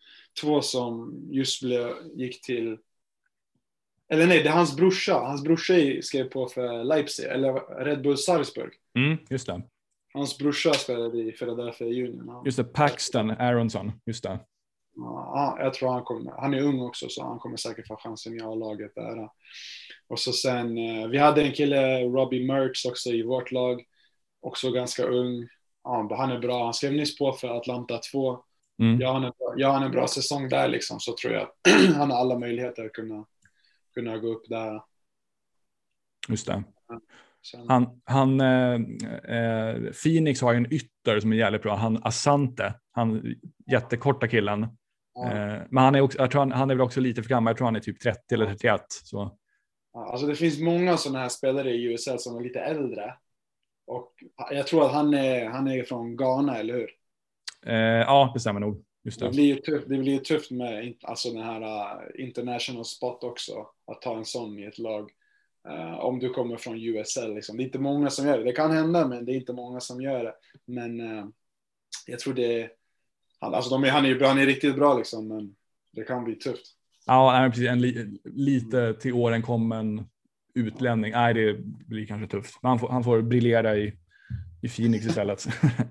[0.41, 2.79] Två som just blev, gick till
[4.11, 5.15] eller nej, det är hans brorsa.
[5.15, 8.73] Hans brorsa skrev på för Leipzig, eller Red Bull Salzburg.
[8.95, 9.63] Mm, just det.
[10.15, 12.43] Hans brorsa spelade i Philadelphia Union.
[12.45, 13.93] Just det, Paxton Aronson.
[14.07, 14.39] Just det.
[15.01, 18.35] Ja, jag tror han kommer, han är ung också så han kommer säkert få chansen
[18.35, 19.29] i A-laget där.
[20.09, 23.85] Och så sen, eh, vi hade en kille, Robbie Mertz också i vårt lag,
[24.41, 25.49] också ganska ung.
[25.85, 28.39] Ja, han är bra, han skrev nyss på för Atlanta 2.
[28.83, 29.01] Mm.
[29.01, 31.55] Gör, han en, gör han en bra säsong där liksom så tror jag att
[31.97, 33.27] han har alla möjligheter att kunna,
[33.95, 34.83] kunna gå upp där.
[36.29, 36.63] Just det.
[37.69, 38.75] Han, han eh,
[39.37, 43.35] eh, Phoenix har ju en ytter som är jävligt bra, han Asante, han
[43.71, 44.67] jättekorta killen.
[45.17, 47.51] Eh, men han är, också, jag tror han, han är väl också lite för gammal,
[47.51, 48.81] jag tror han är typ 30 eller 31.
[48.89, 49.39] Så.
[49.93, 53.15] Ja, alltså det finns många sådana här spelare i USA som är lite äldre.
[53.87, 54.13] Och
[54.51, 56.91] jag tror att han är, han är från Ghana, eller hur?
[57.67, 58.85] Eh, ja, det stämmer nog.
[59.05, 59.27] Just det.
[59.27, 63.67] Det, blir ju tufft, det blir tufft med alltså den här uh, international spot också,
[63.87, 65.11] att ta en sån i ett lag.
[65.69, 67.35] Uh, om du kommer från USL.
[67.35, 67.57] Liksom.
[67.57, 68.45] Det är inte många som gör det.
[68.45, 70.35] Det kan hända, men det är inte många som gör det.
[70.65, 71.27] Men uh,
[72.07, 72.71] jag tror det
[73.41, 75.55] han, alltså de är, han är han är riktigt bra liksom, men
[75.93, 76.67] det kan bli tufft.
[77.07, 77.69] Ja, precis.
[77.69, 80.07] En li, lite till åren kommen
[80.55, 81.13] utlänning.
[81.13, 82.59] Nej, det blir kanske tufft.
[82.63, 83.93] Men han får, han får briljera i,
[84.63, 85.47] i Phoenix istället.
[85.63, 85.85] ja,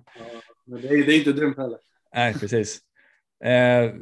[0.65, 1.77] men det är, det är inte dumt heller.
[2.15, 2.79] Nej, precis.
[3.43, 3.93] Eh,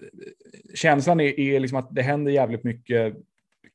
[0.74, 3.16] känslan är, är liksom att det händer jävligt mycket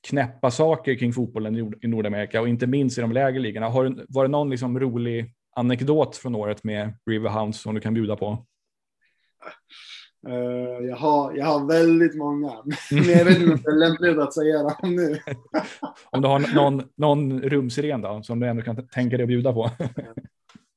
[0.09, 3.69] knäppa saker kring fotbollen i Nordamerika och inte minst i de lägre ligorna.
[3.69, 8.17] Har, var det någon liksom rolig anekdot från året med Riverhounds som du kan bjuda
[8.17, 8.47] på?
[10.29, 14.19] Uh, jag, har, jag har väldigt många, men jag vet inte om det är lämpligt
[14.19, 15.19] att säga dem nu.
[16.11, 19.53] om du har någon, någon rumsren då, som du ändå kan tänka dig att bjuda
[19.53, 19.71] på?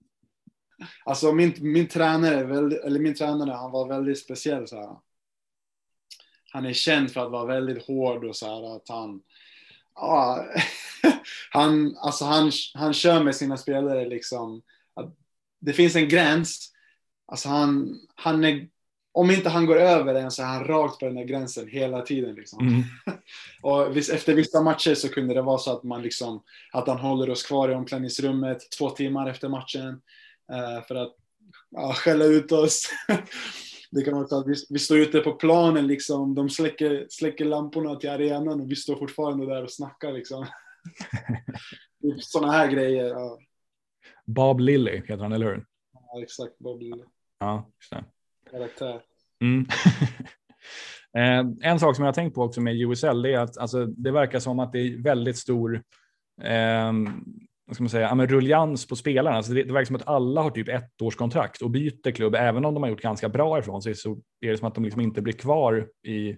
[1.06, 4.98] alltså min, min tränare, väldigt, eller min tränare, han var väldigt speciell så här.
[6.52, 9.22] Han är känd för att vara väldigt hård och så här att han,
[9.96, 10.46] ja,
[11.52, 14.62] han, alltså han, han kör med sina spelare liksom,
[14.94, 15.16] att
[15.60, 16.74] det finns en gräns
[17.26, 18.68] Alltså han, han är,
[19.12, 22.02] om inte han går över den så är han rakt på den där gränsen hela
[22.02, 22.36] tiden.
[22.36, 22.68] Liksom.
[22.68, 22.84] Mm.
[23.62, 27.30] och efter vissa matcher så kunde det vara så att, man liksom, att han håller
[27.30, 30.02] oss kvar i omklädningsrummet två timmar efter matchen
[30.52, 31.16] uh, för att
[31.72, 32.90] ja, skälla ut oss.
[33.92, 37.46] det kan vara så att vi, vi står ute på planen, liksom, de släcker, släcker
[37.46, 40.14] lamporna till arenan och vi står fortfarande där och snackar.
[40.14, 40.46] Liksom.
[42.20, 43.06] Sådana här grejer.
[43.06, 43.40] Ja.
[44.26, 45.66] Bob Lilly heter han, eller hur?
[46.14, 46.56] Ja, exakt.
[47.40, 48.04] Ja, just det.
[48.52, 49.02] Karaktär.
[49.42, 49.66] Mm.
[51.18, 53.86] eh, en sak som jag har tänkt på också med USL det är att alltså,
[53.86, 55.84] det verkar som att det är väldigt stor
[56.42, 56.92] eh,
[57.66, 59.38] vad ska man säga, ja, ruljans på spelarna.
[59.38, 62.36] Alltså det, det verkar som att alla har typ ett års kontrakt och byter klubb.
[62.36, 64.84] Även om de har gjort ganska bra ifrån sig så är det som att de
[64.84, 66.38] liksom inte blir kvar i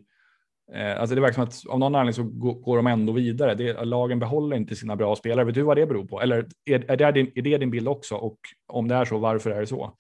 [0.74, 3.56] eh, Alltså det verkar som att av någon anledning så går, går de ändå vidare.
[3.56, 5.46] Det, lagen behåller inte sina bra spelare.
[5.46, 6.22] Vet du vad det beror på?
[6.22, 8.16] Eller är, är, det, din, är det din bild också?
[8.16, 9.98] Och om det är så, varför är det så?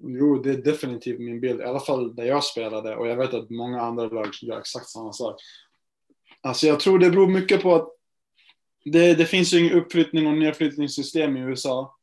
[0.00, 1.60] Jo, det är definitivt min bild.
[1.60, 4.88] I alla fall där jag spelade och jag vet att många andra lag gör exakt
[4.88, 5.40] samma sak.
[6.40, 7.88] Alltså jag tror det beror mycket på att
[8.84, 11.96] det, det finns ju ingen uppflyttning och nedflyttningssystem i USA.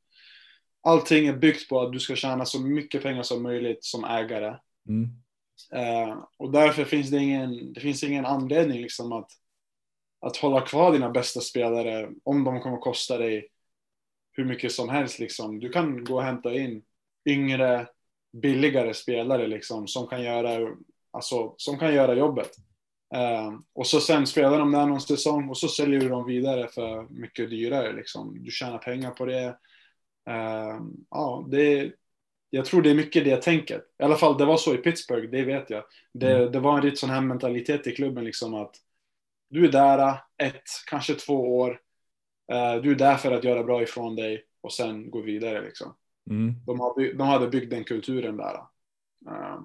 [0.84, 4.58] Allting är byggt på att du ska tjäna så mycket pengar som möjligt som ägare.
[4.90, 5.10] Mm.
[5.74, 9.32] Eh, och därför finns det ingen, det finns ingen anledning liksom att,
[10.22, 13.50] att hålla kvar dina bästa spelare om de kommer kosta dig
[14.32, 15.20] hur mycket som helst.
[15.20, 15.60] Liksom.
[15.60, 16.84] Du kan gå och hämta in
[17.26, 17.88] yngre,
[18.34, 20.76] billigare spelare liksom, som, kan göra,
[21.12, 22.52] alltså, som kan göra jobbet.
[23.16, 26.68] Eh, och så sen spelar de där någon säsong och så säljer du dem vidare
[26.68, 27.94] för mycket dyrare.
[27.94, 28.44] Liksom.
[28.44, 29.58] Du tjänar pengar på det.
[30.30, 31.92] Eh, ja, det,
[32.56, 33.82] jag tror det är mycket det tänket.
[34.00, 35.84] I alla fall det var så i Pittsburgh, det vet jag.
[36.14, 36.52] Det, mm.
[36.52, 38.76] det var en lite sån här mentalitet i klubben liksom att
[39.50, 41.72] du är där ett, kanske två år.
[42.54, 45.96] Uh, du är där för att göra bra ifrån dig och sen gå vidare liksom.
[46.30, 46.54] Mm.
[47.18, 48.56] De, hade byggt den kulturen där.
[49.30, 49.60] Uh,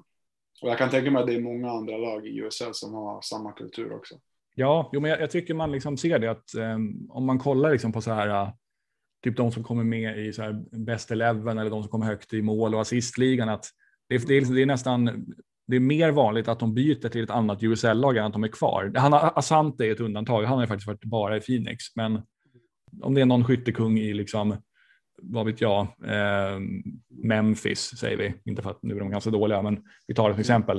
[0.62, 3.20] och jag kan tänka mig att det är många andra lag i USL som har
[3.22, 4.14] samma kultur också.
[4.54, 7.72] Ja, jo, men jag, jag tycker man liksom ser det att um, om man kollar
[7.72, 8.52] liksom på så här,
[9.24, 10.52] typ de som kommer med i så här
[10.84, 13.66] best eleven eller de som kommer högt i mål och assistligan, att
[14.08, 15.26] det, det, är, det är nästan
[15.66, 18.48] det är mer vanligt att de byter till ett annat USL-lag än att de är
[18.48, 18.92] kvar.
[18.96, 20.44] Han, Asante är ett undantag.
[20.44, 22.22] Han har faktiskt varit bara i Phoenix, men
[23.02, 24.56] om det är någon skyttekung i liksom
[25.22, 26.60] vad vet jag, eh,
[27.22, 30.34] Memphis säger vi, inte för att nu är de ganska dåliga, men vi tar det
[30.34, 30.78] som exempel.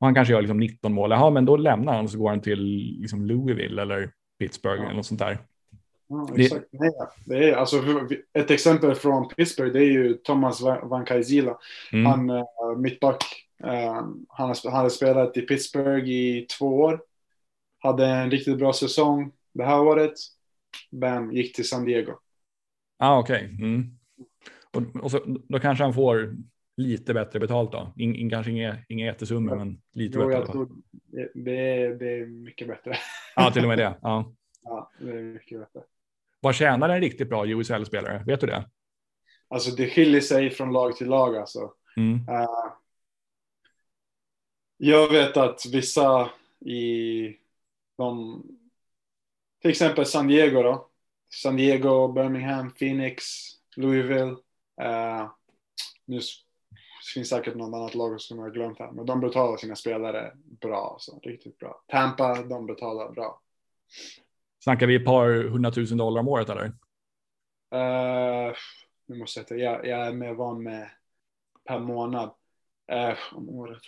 [0.00, 2.30] Och han kanske gör liksom 19 mål, ja men då lämnar han och så går
[2.30, 2.64] han till
[3.00, 4.84] liksom Louisville eller Pittsburgh ja.
[4.84, 5.38] eller något sånt där.
[6.08, 6.66] Ja, exakt.
[6.70, 6.78] Det...
[6.78, 6.90] Nej,
[7.26, 7.76] det är, alltså,
[8.32, 11.58] ett exempel från Pittsburgh det är ju Thomas Van Kaizila.
[11.92, 12.06] Mm.
[12.06, 13.24] Han uh, mittback.
[13.64, 13.70] Uh,
[14.28, 17.00] han, han har spelat i Pittsburgh i två år.
[17.78, 20.14] Hade en riktigt bra säsong det här året.
[20.90, 22.12] Bam, gick till San Diego.
[22.98, 23.36] Ah, Okej.
[23.36, 23.66] Okay.
[23.66, 23.98] Mm.
[24.72, 26.36] Och, och så, då kanske han får
[26.76, 27.92] lite bättre betalt då?
[27.96, 30.40] In, in, kanske inga, inga jättesummor, men lite jo, bättre.
[30.40, 30.68] Jag tror
[31.34, 32.96] det, är, det är mycket bättre.
[33.36, 33.98] Ja, till och med det.
[34.02, 35.80] Ja, ja det är mycket bättre.
[36.44, 38.24] Vad tjänar en riktigt bra USL-spelare?
[38.26, 38.70] Vet du det?
[39.48, 41.72] Alltså det skiljer sig från lag till lag alltså.
[41.96, 42.14] Mm.
[42.14, 42.72] Uh,
[44.76, 46.30] jag vet att vissa
[46.60, 47.36] i
[47.98, 48.42] de,
[49.62, 50.88] till exempel San Diego då.
[51.42, 53.24] San Diego, Birmingham, Phoenix,
[53.76, 54.36] Louisville.
[54.82, 55.30] Uh,
[56.04, 56.20] nu
[57.14, 60.32] finns säkert något annat lag som jag har glömt här, men de betalar sina spelare
[60.60, 61.84] bra, alltså, riktigt bra.
[61.88, 63.40] Tampa, de betalar bra.
[64.64, 66.64] Snackar vi ett par hundratusen dollar om året eller?
[66.64, 68.54] Uh,
[69.06, 70.90] nu måste jag, jag, jag är mer van med
[71.64, 72.30] per månad.
[72.92, 73.82] Uh, om året.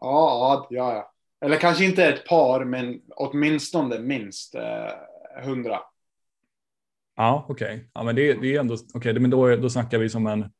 [0.00, 1.12] Ja, ja, ja.
[1.44, 4.54] Eller kanske inte ett par, men åtminstone minst
[5.44, 5.74] hundra.
[5.74, 5.82] Uh,
[7.16, 7.74] ja, okej.
[7.74, 7.86] Okay.
[7.94, 10.52] Ja, men det, det är ändå okej, okay, men då, då snackar vi som en.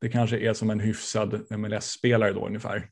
[0.00, 2.90] Det kanske är som en hyfsad MLS-spelare då ungefär.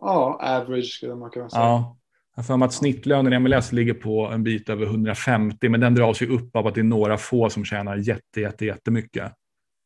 [0.00, 1.62] Ja, average skulle man kunna säga.
[1.62, 1.96] Ja,
[2.36, 5.94] jag för mig att snittlönen i MLS ligger på en bit över 150, men den
[5.94, 9.32] dras ju upp av att det är några få som tjänar jätte, jätte, jättemycket.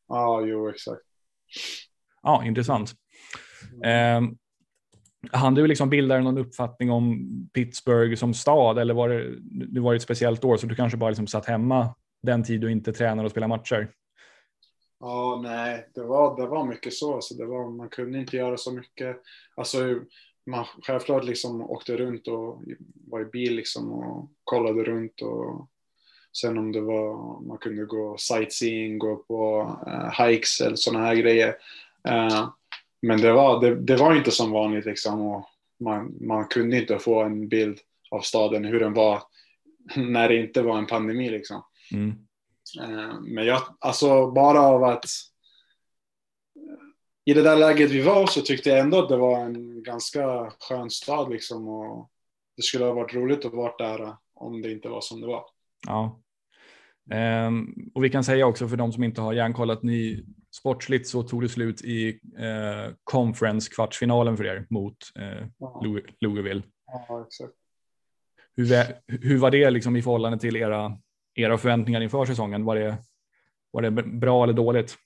[0.07, 1.01] Ja, jo, exakt.
[2.23, 2.93] Ja, intressant.
[3.83, 4.21] Eh,
[5.31, 9.39] han du liksom bilda någon uppfattning om Pittsburgh som stad eller var det,
[9.73, 12.71] det var ett speciellt år så du kanske bara liksom satt hemma den tid du
[12.71, 13.91] inte tränar och spelar matcher?
[14.99, 17.15] Ja, nej, det var, det var mycket så.
[17.15, 19.17] Alltså det var, man kunde inte göra så mycket.
[19.55, 19.77] Alltså,
[20.47, 22.61] man självklart liksom åkte runt och
[23.07, 25.67] var i bil liksom och kollade runt och
[26.37, 31.15] sen om det var, man kunde gå sightseeing, gå på uh, hikes eller sådana här
[31.15, 31.55] grejer.
[32.09, 32.49] Uh,
[33.01, 36.99] men det var, det, det, var inte som vanligt liksom och man, man kunde inte
[36.99, 37.79] få en bild
[38.11, 39.23] av staden hur den var
[39.95, 41.63] när det inte var en pandemi liksom.
[41.91, 42.09] Mm.
[42.81, 45.05] Uh, men jag, alltså bara av att
[47.27, 50.51] i det där läget vi var så tyckte jag ändå att det var en ganska
[50.59, 52.09] skön stad liksom och
[52.55, 55.45] det skulle ha varit roligt att vara där om det inte var som det var.
[55.87, 56.19] Ja.
[57.47, 61.23] Um, och vi kan säga också för de som inte har järnkollat, ni sportsligt så
[61.23, 65.81] tog det slut i uh, conference kvartsfinalen för er mot uh, ja.
[66.21, 66.63] Louisville.
[66.85, 67.53] Ja, exakt.
[68.55, 68.67] Hur,
[69.27, 70.97] hur var det liksom i förhållande till era,
[71.35, 72.65] era förväntningar inför säsongen?
[72.65, 72.97] Var det,
[73.71, 74.97] var det bra eller dåligt?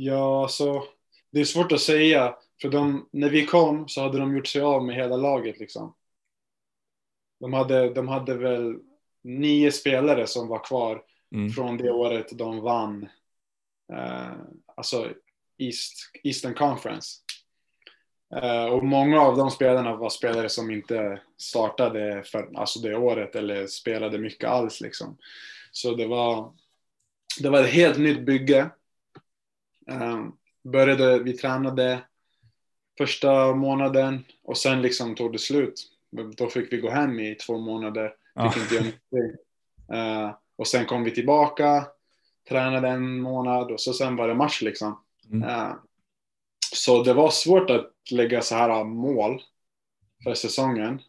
[0.00, 0.84] Ja, alltså
[1.30, 2.36] det är svårt att säga.
[2.62, 5.94] För de, när vi kom så hade de gjort sig av med hela laget liksom.
[7.40, 8.76] De hade, de hade väl
[9.22, 11.02] nio spelare som var kvar
[11.34, 11.50] mm.
[11.50, 13.08] från det året de vann
[13.92, 14.32] eh,
[14.74, 15.08] alltså
[15.58, 17.16] East, Eastern Conference.
[18.34, 23.34] Eh, och många av de spelarna var spelare som inte startade för, alltså det året
[23.34, 25.18] eller spelade mycket alls liksom.
[25.70, 26.54] Så det var,
[27.40, 28.70] det var ett helt nytt bygge
[30.64, 32.00] började, vi tränade
[32.98, 35.86] första månaden och sen liksom tog det slut.
[36.36, 38.14] Då fick vi gå hem i två månader.
[38.52, 41.86] Fick inte göra uh, och sen kom vi tillbaka,
[42.48, 45.00] tränade en månad och så sen var det match liksom.
[45.32, 45.48] Mm.
[45.48, 45.74] Uh,
[46.74, 49.42] så det var svårt att lägga så här mål
[50.24, 51.02] för säsongen.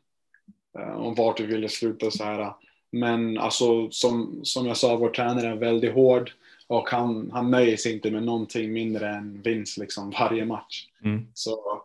[0.79, 2.53] Uh, om vart vi ville sluta så här.
[2.91, 6.31] Men alltså som, som jag sa, vår tränare är väldigt hård.
[6.69, 10.88] Och han, han nöjer sig inte med någonting mindre än vinst liksom varje match.
[11.03, 11.27] Mm.
[11.34, 11.82] Så,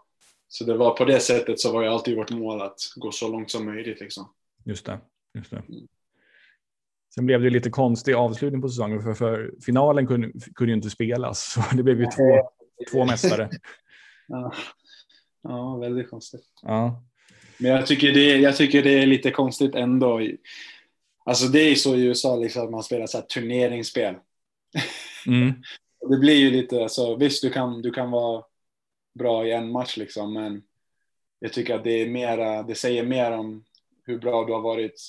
[0.48, 3.28] så det var på det sättet så var ju alltid vårt mål att gå så
[3.28, 4.28] långt som möjligt liksom.
[4.64, 4.98] Just det.
[5.34, 5.56] Just det.
[5.56, 5.86] Mm.
[7.14, 10.90] Sen blev det lite konstig avslutning på säsongen för, för finalen kunde, kunde ju inte
[10.90, 11.52] spelas.
[11.70, 12.50] Så det blev ju två,
[12.92, 13.50] två mästare.
[14.28, 14.52] Ja.
[15.42, 16.44] ja, väldigt konstigt.
[16.62, 17.04] Ja.
[17.58, 20.20] Men jag tycker, det, jag tycker det är lite konstigt ändå.
[21.24, 24.14] Alltså det är så i USA liksom att man spelar så här turneringsspel.
[25.26, 25.52] Mm.
[26.10, 28.44] det blir ju lite, alltså, visst du kan, du kan vara
[29.14, 30.62] bra i en match liksom, men
[31.38, 33.64] jag tycker att det är mera, det säger mer om
[34.04, 35.00] hur bra du har varit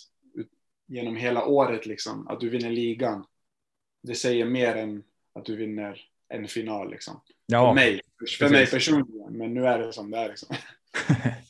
[0.88, 3.26] genom hela året liksom, att du vinner ligan.
[4.04, 7.22] Det säger mer än att du vinner en final liksom.
[7.46, 8.02] Ja, för mig,
[8.40, 10.56] för mig personligen, men nu är det som det är liksom.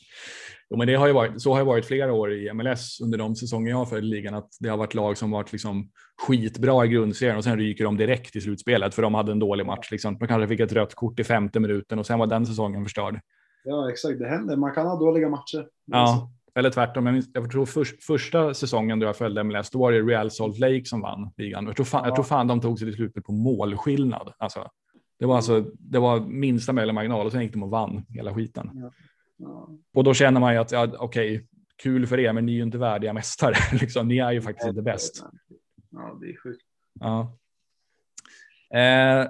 [0.69, 3.17] Jo, men det har ju varit, så har det varit flera år i MLS under
[3.17, 5.89] de säsonger jag har följt ligan, att det har varit lag som varit liksom
[6.27, 9.65] skitbra i grundserien och sen ryker de direkt i slutspelet för de hade en dålig
[9.65, 9.91] match.
[9.91, 10.17] Liksom.
[10.17, 13.19] De kanske fick ett rött kort i femte minuten och sen var den säsongen förstörd.
[13.63, 14.19] Ja, exakt.
[14.19, 14.55] Det händer.
[14.55, 15.67] Man kan ha dåliga matcher.
[15.85, 17.23] Ja, eller tvärtom.
[17.33, 20.85] Jag tror för, första säsongen då jag följde MLS, då var det Real Salt Lake
[20.85, 21.65] som vann ligan.
[21.65, 22.07] Jag tror fan, ja.
[22.07, 24.33] jag tror fan de tog sig till slutet på målskillnad.
[24.37, 24.67] Alltså,
[25.19, 28.33] det var alltså, det var minsta möjliga marginal och sen gick de och vann hela
[28.33, 28.71] skiten.
[28.73, 28.91] Ja.
[29.37, 29.69] Ja.
[29.93, 32.55] Och då känner man ju att, ja, okej, okay, kul för er, men ni är
[32.55, 33.55] ju inte värdiga mästare.
[33.81, 35.23] liksom, ni är ju faktiskt inte bäst.
[35.91, 36.65] Ja, det är sjukt.
[36.99, 37.37] Ja.
[38.79, 39.27] Eh,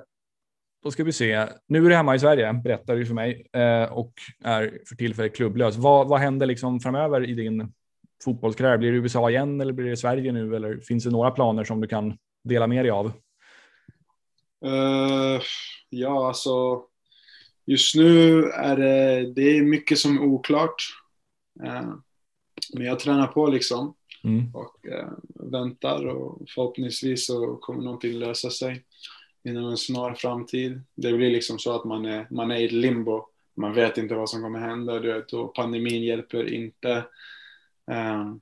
[0.83, 1.47] då ska vi se.
[1.67, 5.35] Nu är du hemma i Sverige, berättar du för mig, eh, och är för tillfället
[5.35, 5.77] klubblös.
[5.77, 7.73] Vad, vad händer liksom framöver i din
[8.23, 8.77] fotbollskarriär?
[8.77, 10.55] Blir det USA igen eller blir det Sverige nu?
[10.55, 13.05] Eller finns det några planer som du kan dela med dig av?
[14.65, 15.41] Uh,
[15.89, 16.83] ja, alltså
[17.65, 20.83] just nu är det, det är mycket som är oklart.
[21.63, 21.95] Uh,
[22.73, 24.55] men jag tränar på liksom mm.
[24.55, 28.83] och uh, väntar och förhoppningsvis så kommer någonting lösa sig
[29.43, 30.81] inom en snar framtid.
[30.95, 33.25] Det blir liksom så att man är, man är i limbo.
[33.57, 37.05] Man vet inte vad som kommer hända du vet, och pandemin hjälper inte.
[37.91, 38.41] Um,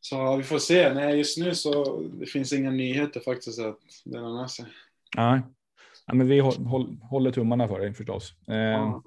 [0.00, 0.94] så vi får se.
[0.94, 4.66] Nej, just nu så det finns inga nyheter faktiskt att dela med sig.
[5.16, 5.42] Nej,
[6.10, 6.40] ja, men vi
[7.10, 8.34] håller tummarna för dig förstås.
[8.46, 9.02] Ja.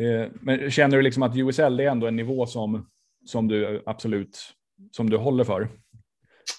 [0.00, 2.86] Eh, men känner du liksom att USL är ändå en nivå som,
[3.26, 4.54] som du absolut
[4.90, 5.68] som du håller för?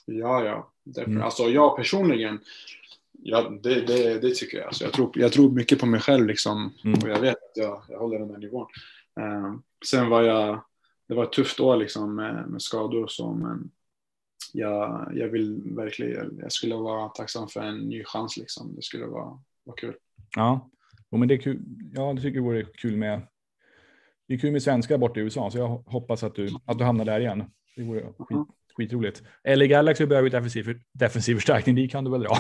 [0.06, 0.72] Ja, ja.
[1.04, 1.22] Mm.
[1.22, 2.40] Alltså jag personligen,
[3.12, 4.68] ja, det, det, det tycker jag.
[4.68, 7.00] Alltså, jag, tror, jag tror mycket på mig själv liksom, mm.
[7.00, 8.68] och jag vet att jag, jag håller den här nivån.
[9.20, 9.56] Uh,
[9.86, 10.64] sen var jag,
[11.08, 13.72] det var ett tufft år liksom, med, med skador och så, men
[14.54, 18.76] jag, jag vill verkligen, jag skulle vara tacksam för en ny chans liksom.
[18.76, 19.96] Det skulle vara, vara kul.
[20.36, 20.70] Ja,
[21.10, 21.62] men det är kul.
[21.94, 23.22] Ja, det tycker jag vore kul med.
[24.28, 26.84] Det är kul med svenskar borta i USA, så jag hoppas att du, att du
[26.84, 27.44] hamnar där igen.
[27.76, 28.38] Det vore skit,
[28.78, 29.24] skitroligt.
[29.44, 32.34] Eller Galaxy behöver defensiv, defensiv förstärkning, dit kan du väl dra.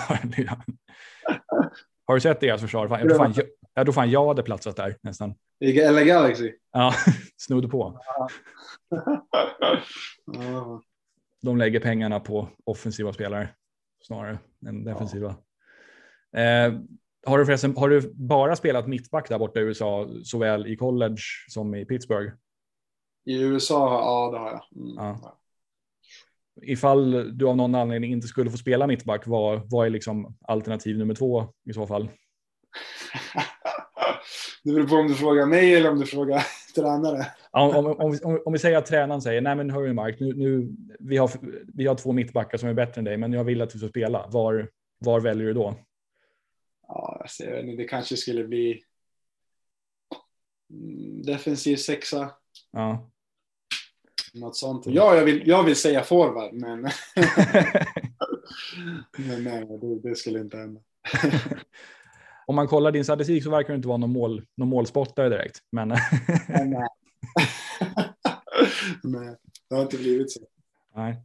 [2.06, 2.88] Har du sett deras försvar?
[2.88, 3.34] Fan, jag, fan,
[3.74, 5.36] jag tror fan jag hade platsat där nästan.
[5.60, 6.52] I LA Galaxy?
[6.72, 6.94] Ja,
[7.38, 8.00] snudd på.
[11.42, 13.50] De lägger pengarna på offensiva spelare
[14.08, 15.30] snarare än defensiva.
[16.38, 16.74] Eh,
[17.26, 21.22] har du förresten, har du bara spelat mittback där borta i USA, såväl i college
[21.48, 22.34] som i Pittsburgh?
[23.26, 24.84] I USA, ja det har jag.
[24.84, 24.96] Mm.
[24.96, 25.42] Ja
[26.62, 30.98] ifall du av någon anledning inte skulle få spela mittback, vad, vad är liksom alternativ
[30.98, 32.04] nummer två i så fall?
[34.64, 37.26] det beror på om du frågar mig eller om du frågar tränare.
[37.52, 40.76] om, om, om, om, vi säger att tränaren säger, nej men hörru Mark, nu, nu,
[41.00, 41.32] vi, har,
[41.74, 43.88] vi har två mittbackar som är bättre än dig, men jag vill att du ska
[43.88, 44.28] spela.
[44.28, 44.70] Var,
[45.00, 45.76] var väljer du då?
[46.88, 47.44] Ja, alltså,
[47.78, 48.84] det kanske skulle bli
[51.26, 52.32] defensiv sexa.
[52.72, 53.10] Ja.
[54.34, 54.86] Något sånt.
[54.86, 56.82] Ja, jag vill, jag vill säga forward, men...
[59.18, 60.82] men nej, det, det skulle inte hända.
[62.46, 65.60] Om man kollar din statistik så verkar du inte vara någon, mål, någon målspottare direkt.
[65.72, 65.88] Men...
[65.88, 66.00] nej.
[69.04, 69.36] nej,
[69.70, 70.40] det har inte blivit så.
[70.96, 71.22] Nej,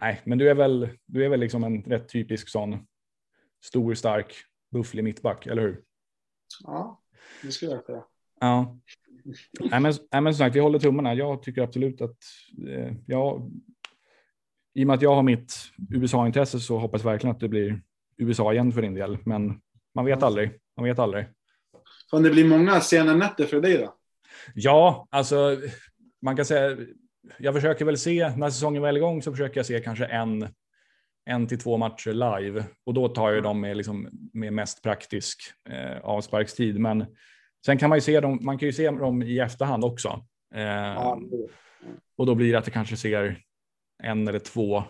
[0.00, 2.86] nej men du är väl, du är väl liksom en rätt typisk sån
[3.64, 4.34] stor, stark,
[4.72, 5.82] bufflig mittback, eller hur?
[6.62, 7.02] Ja,
[7.42, 8.04] det skulle jag säga.
[8.40, 8.78] Ja.
[9.60, 11.14] Nej, men, nej, men som sagt, vi håller tummarna.
[11.14, 12.18] Jag tycker absolut att
[12.68, 13.48] eh, ja,
[14.74, 15.54] i och med att jag har mitt
[15.90, 17.82] USA-intresse så hoppas jag verkligen att det blir
[18.16, 19.18] USA igen för din del.
[19.24, 19.60] Men
[19.94, 20.50] man vet aldrig.
[20.76, 21.26] Man vet aldrig.
[22.10, 23.94] Kan det bli många sena nätter för dig då?
[24.54, 25.60] Ja, alltså
[26.22, 26.76] man kan säga.
[27.38, 30.48] Jag försöker väl se när säsongen väl är igång så försöker jag se kanske en
[31.24, 35.40] en till två matcher live och då tar jag dem med, liksom, med mest praktisk
[35.68, 36.78] eh, avsparkstid.
[36.78, 37.06] Men
[37.66, 40.24] Sen kan man ju se dem, man kan ju se dem i efterhand också.
[40.54, 41.20] Eh, ja.
[42.16, 43.42] Och då blir det att det kanske ser
[44.02, 44.82] en eller två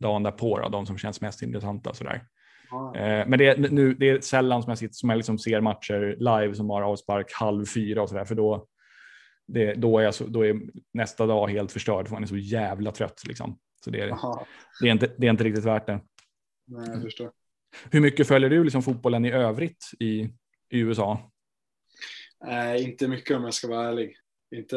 [0.00, 1.94] dagen därpå, då, de som känns mest intressanta.
[1.94, 2.26] Sådär.
[2.96, 5.60] Eh, men det är, nu, det är sällan som jag, sitter, som jag liksom ser
[5.60, 8.66] matcher live som har avspark halv fyra och sådär, för då,
[9.46, 10.60] det, då, är så, då är
[10.94, 13.22] nästa dag helt förstörd, för man är så jävla trött.
[13.26, 13.58] Liksom.
[13.84, 14.16] Så det är,
[14.80, 16.00] det, är inte, det är inte riktigt värt det.
[16.66, 17.30] Nej, jag förstår.
[17.90, 20.20] Hur mycket följer du liksom fotbollen i övrigt i,
[20.70, 21.30] i USA?
[22.48, 24.16] Eh, inte mycket om jag ska vara ärlig.
[24.56, 24.76] Inte,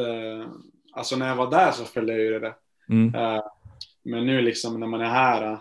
[0.94, 2.56] alltså när jag var där så följde jag ju det.
[2.90, 3.16] Mm.
[3.16, 3.44] Eh,
[4.04, 5.60] men nu liksom när man är här, eh,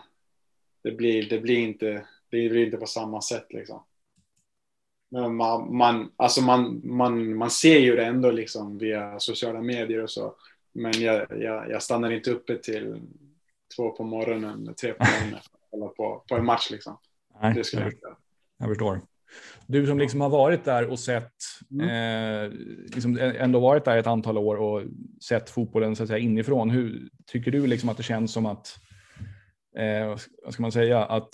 [0.82, 3.82] det blir, det blir, inte, det blir inte på samma sätt liksom.
[5.10, 10.02] Men man, man, alltså man, man, man ser ju det ändå liksom via sociala medier
[10.02, 10.34] och så.
[10.72, 13.00] Men jag, jag, jag stannar inte uppe till
[13.76, 15.40] två på morgonen, tre på morgonen
[15.96, 16.98] på, på en match liksom.
[17.42, 18.16] Nej, det skulle jag, jag,
[18.58, 19.00] jag förstår.
[19.66, 21.32] Du som liksom har varit där och sett,
[21.70, 21.88] mm.
[21.88, 22.50] eh,
[22.94, 24.82] liksom ändå varit där ett antal år och
[25.28, 26.70] sett fotbollen så att säga, inifrån.
[26.70, 28.76] Hur tycker du liksom att det känns som att,
[29.76, 31.30] eh, vad ska man säga, att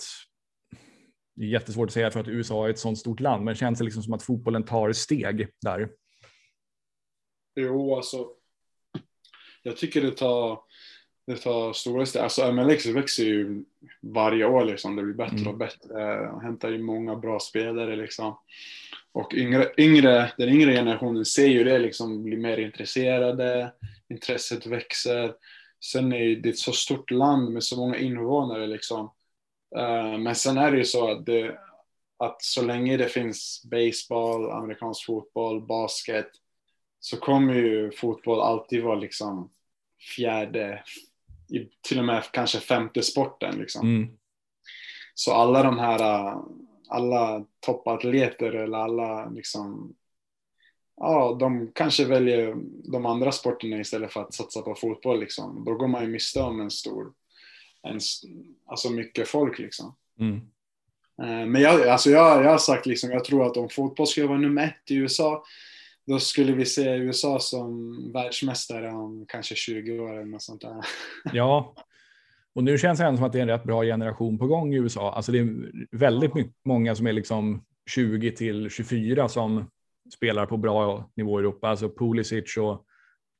[1.35, 3.79] det är jättesvårt att säga för att USA är ett sådant stort land, men känns
[3.79, 5.89] det liksom som att fotbollen tar steg där?
[7.55, 8.27] Jo, alltså.
[9.63, 10.59] Jag tycker det tar,
[11.27, 12.21] det tar stora steg.
[12.21, 13.63] Alltså MLX växer ju
[14.01, 14.95] varje år liksom.
[14.95, 15.47] Det blir bättre mm.
[15.47, 16.31] och bättre.
[16.41, 18.37] Hämtar ju många bra spelare liksom.
[19.11, 23.73] Och yngre, yngre, den yngre generationen ser ju det liksom, blir mer intresserade.
[24.09, 25.33] Intresset växer.
[25.91, 29.09] Sen är det ett så stort land med så många invånare liksom.
[29.77, 31.59] Uh, men sen är det ju så att det,
[32.17, 36.29] att så länge det finns baseball, amerikansk fotboll, basket
[36.99, 39.49] så kommer ju fotboll alltid vara liksom
[40.15, 40.83] fjärde,
[41.81, 43.95] till och med kanske femte sporten liksom.
[43.95, 44.17] Mm.
[45.13, 46.33] Så alla de här,
[46.89, 49.95] alla toppatleter eller alla liksom,
[50.97, 52.55] ja, de kanske väljer
[52.91, 55.63] de andra sporterna istället för att satsa på fotboll liksom.
[55.65, 57.13] Då går man ju miste om en stor,
[57.85, 57.99] en,
[58.65, 59.95] alltså mycket folk liksom.
[60.19, 60.35] Mm.
[61.21, 64.27] Eh, men jag, alltså jag, jag har sagt liksom, jag tror att om fotboll skulle
[64.27, 65.43] vara nummer ett i USA,
[66.07, 70.75] då skulle vi se USA som världsmästare om kanske 20 år eller något sånt där.
[71.33, 71.75] Ja,
[72.55, 74.73] och nu känns det ändå som att det är en rätt bra generation på gång
[74.73, 75.13] i USA.
[75.13, 79.69] Alltså det är väldigt mycket, många som är liksom 20 till 24 som
[80.13, 81.67] spelar på bra nivå i Europa.
[81.67, 82.85] Alltså Pulisic och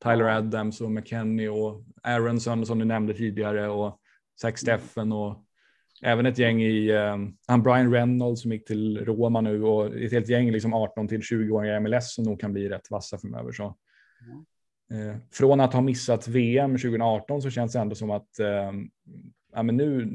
[0.04, 4.00] Tyler Adams och McKennie och Aronson som du nämnde tidigare och
[4.41, 5.45] Zach Steffen och
[6.01, 10.29] även ett gäng i, um, Brian Reynolds som gick till Roma nu och ett helt
[10.29, 13.51] gäng liksom 18 till 20-åringar i MLS som nog kan bli rätt vassa framöver.
[13.51, 13.75] Så.
[14.91, 15.09] Mm.
[15.09, 18.71] Eh, från att ha missat VM 2018 så känns det ändå som att eh,
[19.53, 20.05] ja, men nu,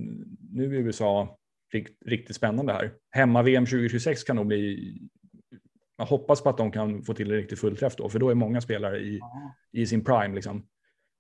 [0.50, 1.38] nu är USA
[1.72, 2.92] rikt, riktigt spännande här.
[3.10, 4.94] Hemma-VM 2026 kan nog bli
[6.00, 8.34] jag hoppas på att de kan få till en riktig fullträff då, för då är
[8.34, 9.20] många spelare i,
[9.72, 10.34] i sin prime.
[10.34, 10.66] Liksom.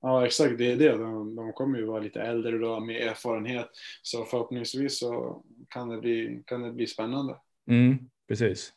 [0.02, 0.58] Ja, exakt.
[0.58, 0.96] Det är det.
[0.96, 3.68] De, de kommer ju vara lite äldre då med erfarenhet.
[4.02, 7.36] Så förhoppningsvis så kan det bli, kan det bli spännande.
[7.70, 7.98] Mm,
[8.28, 8.72] precis.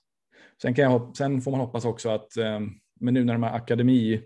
[0.62, 2.60] Sen, kan jag, sen får man hoppas också att, eh,
[3.00, 4.22] men nu när de här akademi,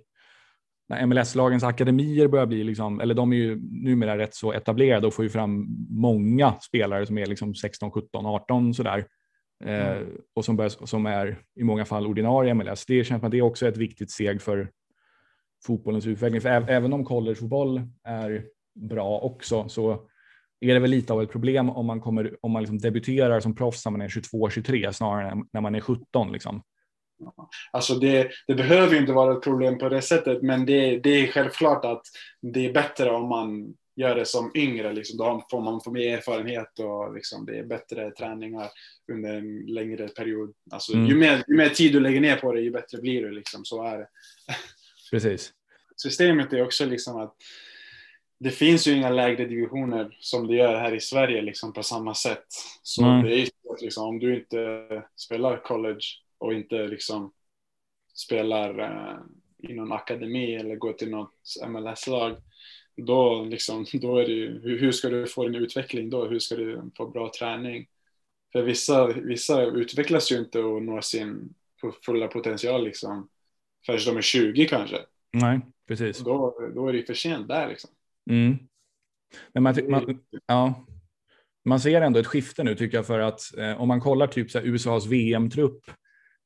[0.90, 5.14] när MLS-lagens akademier börjar bli, liksom, eller de är ju numera rätt så etablerade och
[5.14, 9.06] får ju fram många spelare som är liksom 16, 17, 18 sådär.
[9.64, 10.10] Eh, mm.
[10.36, 12.86] och som, börjar, som är i många fall ordinarie MLS.
[12.86, 14.72] Det känns som att det är också ett viktigt steg för
[15.66, 16.42] fotbollens utveckling.
[16.42, 18.46] För även om collegefotboll är
[18.76, 20.08] bra också så
[20.60, 23.56] är det väl lite av ett problem om man, kommer, om man liksom debuterar som
[23.56, 26.32] proffs när man är 22-23 snarare än när man är 17.
[26.32, 26.62] Liksom.
[27.72, 31.28] Alltså det, det behöver inte vara ett problem på det sättet, men det, det är
[31.28, 32.02] självklart att
[32.42, 34.94] det är bättre om man gör det som yngre.
[34.94, 35.18] Liksom.
[35.18, 38.68] Då får man få mer erfarenhet och liksom, det är bättre träningar
[39.12, 40.54] under en längre period.
[40.72, 41.06] Alltså, mm.
[41.06, 43.32] ju, mer, ju mer tid du lägger ner på det, ju bättre blir det.
[43.32, 43.66] Liksom.
[43.66, 44.08] Så är det.
[45.12, 45.54] Precis.
[45.96, 47.36] Systemet är också liksom att
[48.40, 52.14] det finns ju inga lägre divisioner som det gör här i Sverige liksom, på samma
[52.14, 52.46] sätt.
[52.84, 53.26] Så mm.
[53.26, 53.48] det är ju
[53.82, 56.06] liksom, om du inte spelar college
[56.38, 57.34] och inte liksom
[58.14, 59.18] spelar eh,
[59.70, 61.34] i någon akademi eller går till något
[61.68, 62.38] MLS-lag
[62.98, 66.26] då, liksom, då är det ju, hur, hur ska du få en utveckling då?
[66.26, 67.88] Hur ska du få bra träning?
[68.52, 71.54] För vissa, vissa utvecklas ju inte och når sin
[72.06, 73.30] fulla potential liksom
[73.88, 74.98] förrän de är 20 kanske.
[75.34, 76.20] Nej, precis.
[76.20, 77.90] Då, då är det för sent där liksom.
[78.30, 78.58] Mm.
[79.54, 80.86] Men man, man, ja,
[81.66, 84.52] man ser ändå ett skifte nu tycker jag för att eh, om man kollar typ
[84.52, 85.80] så här, USAs VM-trupp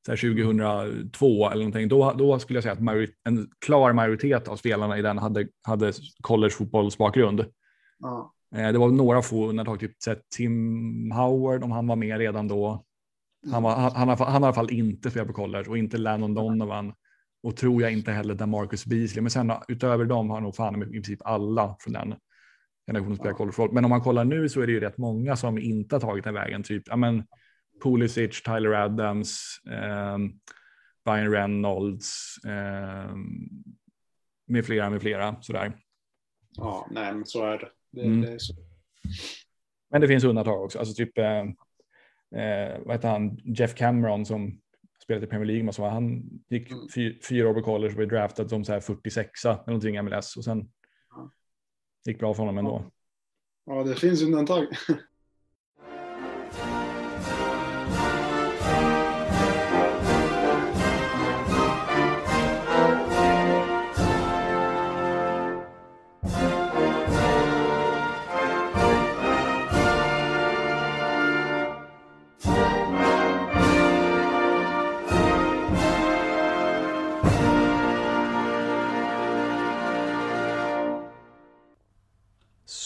[0.05, 4.97] så 2002 eller någonting, då, då skulle jag säga att en klar majoritet av spelarna
[4.97, 7.45] i den hade, hade collegefotbollsbakgrund.
[7.99, 8.33] Ja.
[8.55, 9.91] Eh, det var några få undantag, typ
[10.35, 12.85] Tim Howard om han var med redan då.
[13.51, 15.77] Han, var, han, han, har, han har i alla fall inte spelat på college och
[15.77, 16.93] inte Lennon Donovan.
[17.43, 19.21] Och tror jag inte heller Marcus Beasley.
[19.21, 22.15] Men sen utöver dem har nog fan i princip alla från den
[22.87, 23.75] generationen spelat collegefotboll.
[23.75, 26.23] Men om man kollar nu så är det ju rätt många som inte har tagit
[26.23, 26.63] den vägen.
[26.63, 27.23] Typ, ja men
[27.83, 30.17] Pulisic, Tyler Adams, eh,
[31.05, 33.15] Brian Reynolds, eh,
[34.47, 35.73] med flera, med flera sådär.
[36.57, 37.69] Ja, nej men så är det.
[37.91, 38.21] det, mm.
[38.21, 38.53] det är så.
[39.91, 41.39] Men det finns undantag också, alltså typ, eh,
[42.41, 44.61] eh vad heter han, Jeff Cameron som
[45.03, 46.87] spelade i Premier League, så han gick mm.
[46.95, 50.01] fy, fyra år på college och blev draftad som så här 46 eller någonting i
[50.01, 50.69] MLS och sen
[52.05, 52.91] gick bra för honom ändå.
[53.65, 54.67] Ja, det finns undantag.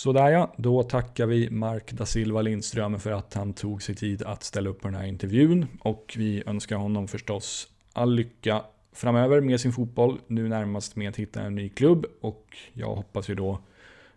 [0.05, 4.23] Sådär ja, då tackar vi Mark da Silva Lindström för att han tog sig tid
[4.23, 5.67] att ställa upp på den här intervjun.
[5.81, 8.61] Och vi önskar honom förstås all lycka
[8.93, 10.19] framöver med sin fotboll.
[10.27, 13.59] Nu närmast med att hitta en ny klubb och jag hoppas ju då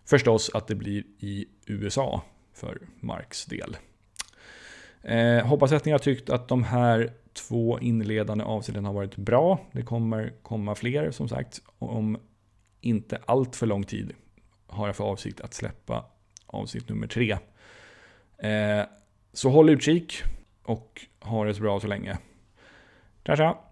[0.04, 2.22] förstås att det blir i USA
[2.54, 3.76] för Marks del.
[5.02, 9.60] Eh, hoppas att ni har tyckt att de här två inledande avsnitten har varit bra.
[9.72, 12.18] Det kommer komma fler som sagt om
[12.80, 14.14] inte allt för lång tid
[14.68, 16.04] har jag för avsikt att släppa
[16.46, 17.38] avsnitt nummer tre.
[18.38, 18.86] Eh,
[19.32, 20.22] så håll utkik.
[20.62, 22.18] och ha det så bra så länge.
[23.26, 23.67] Tja tja!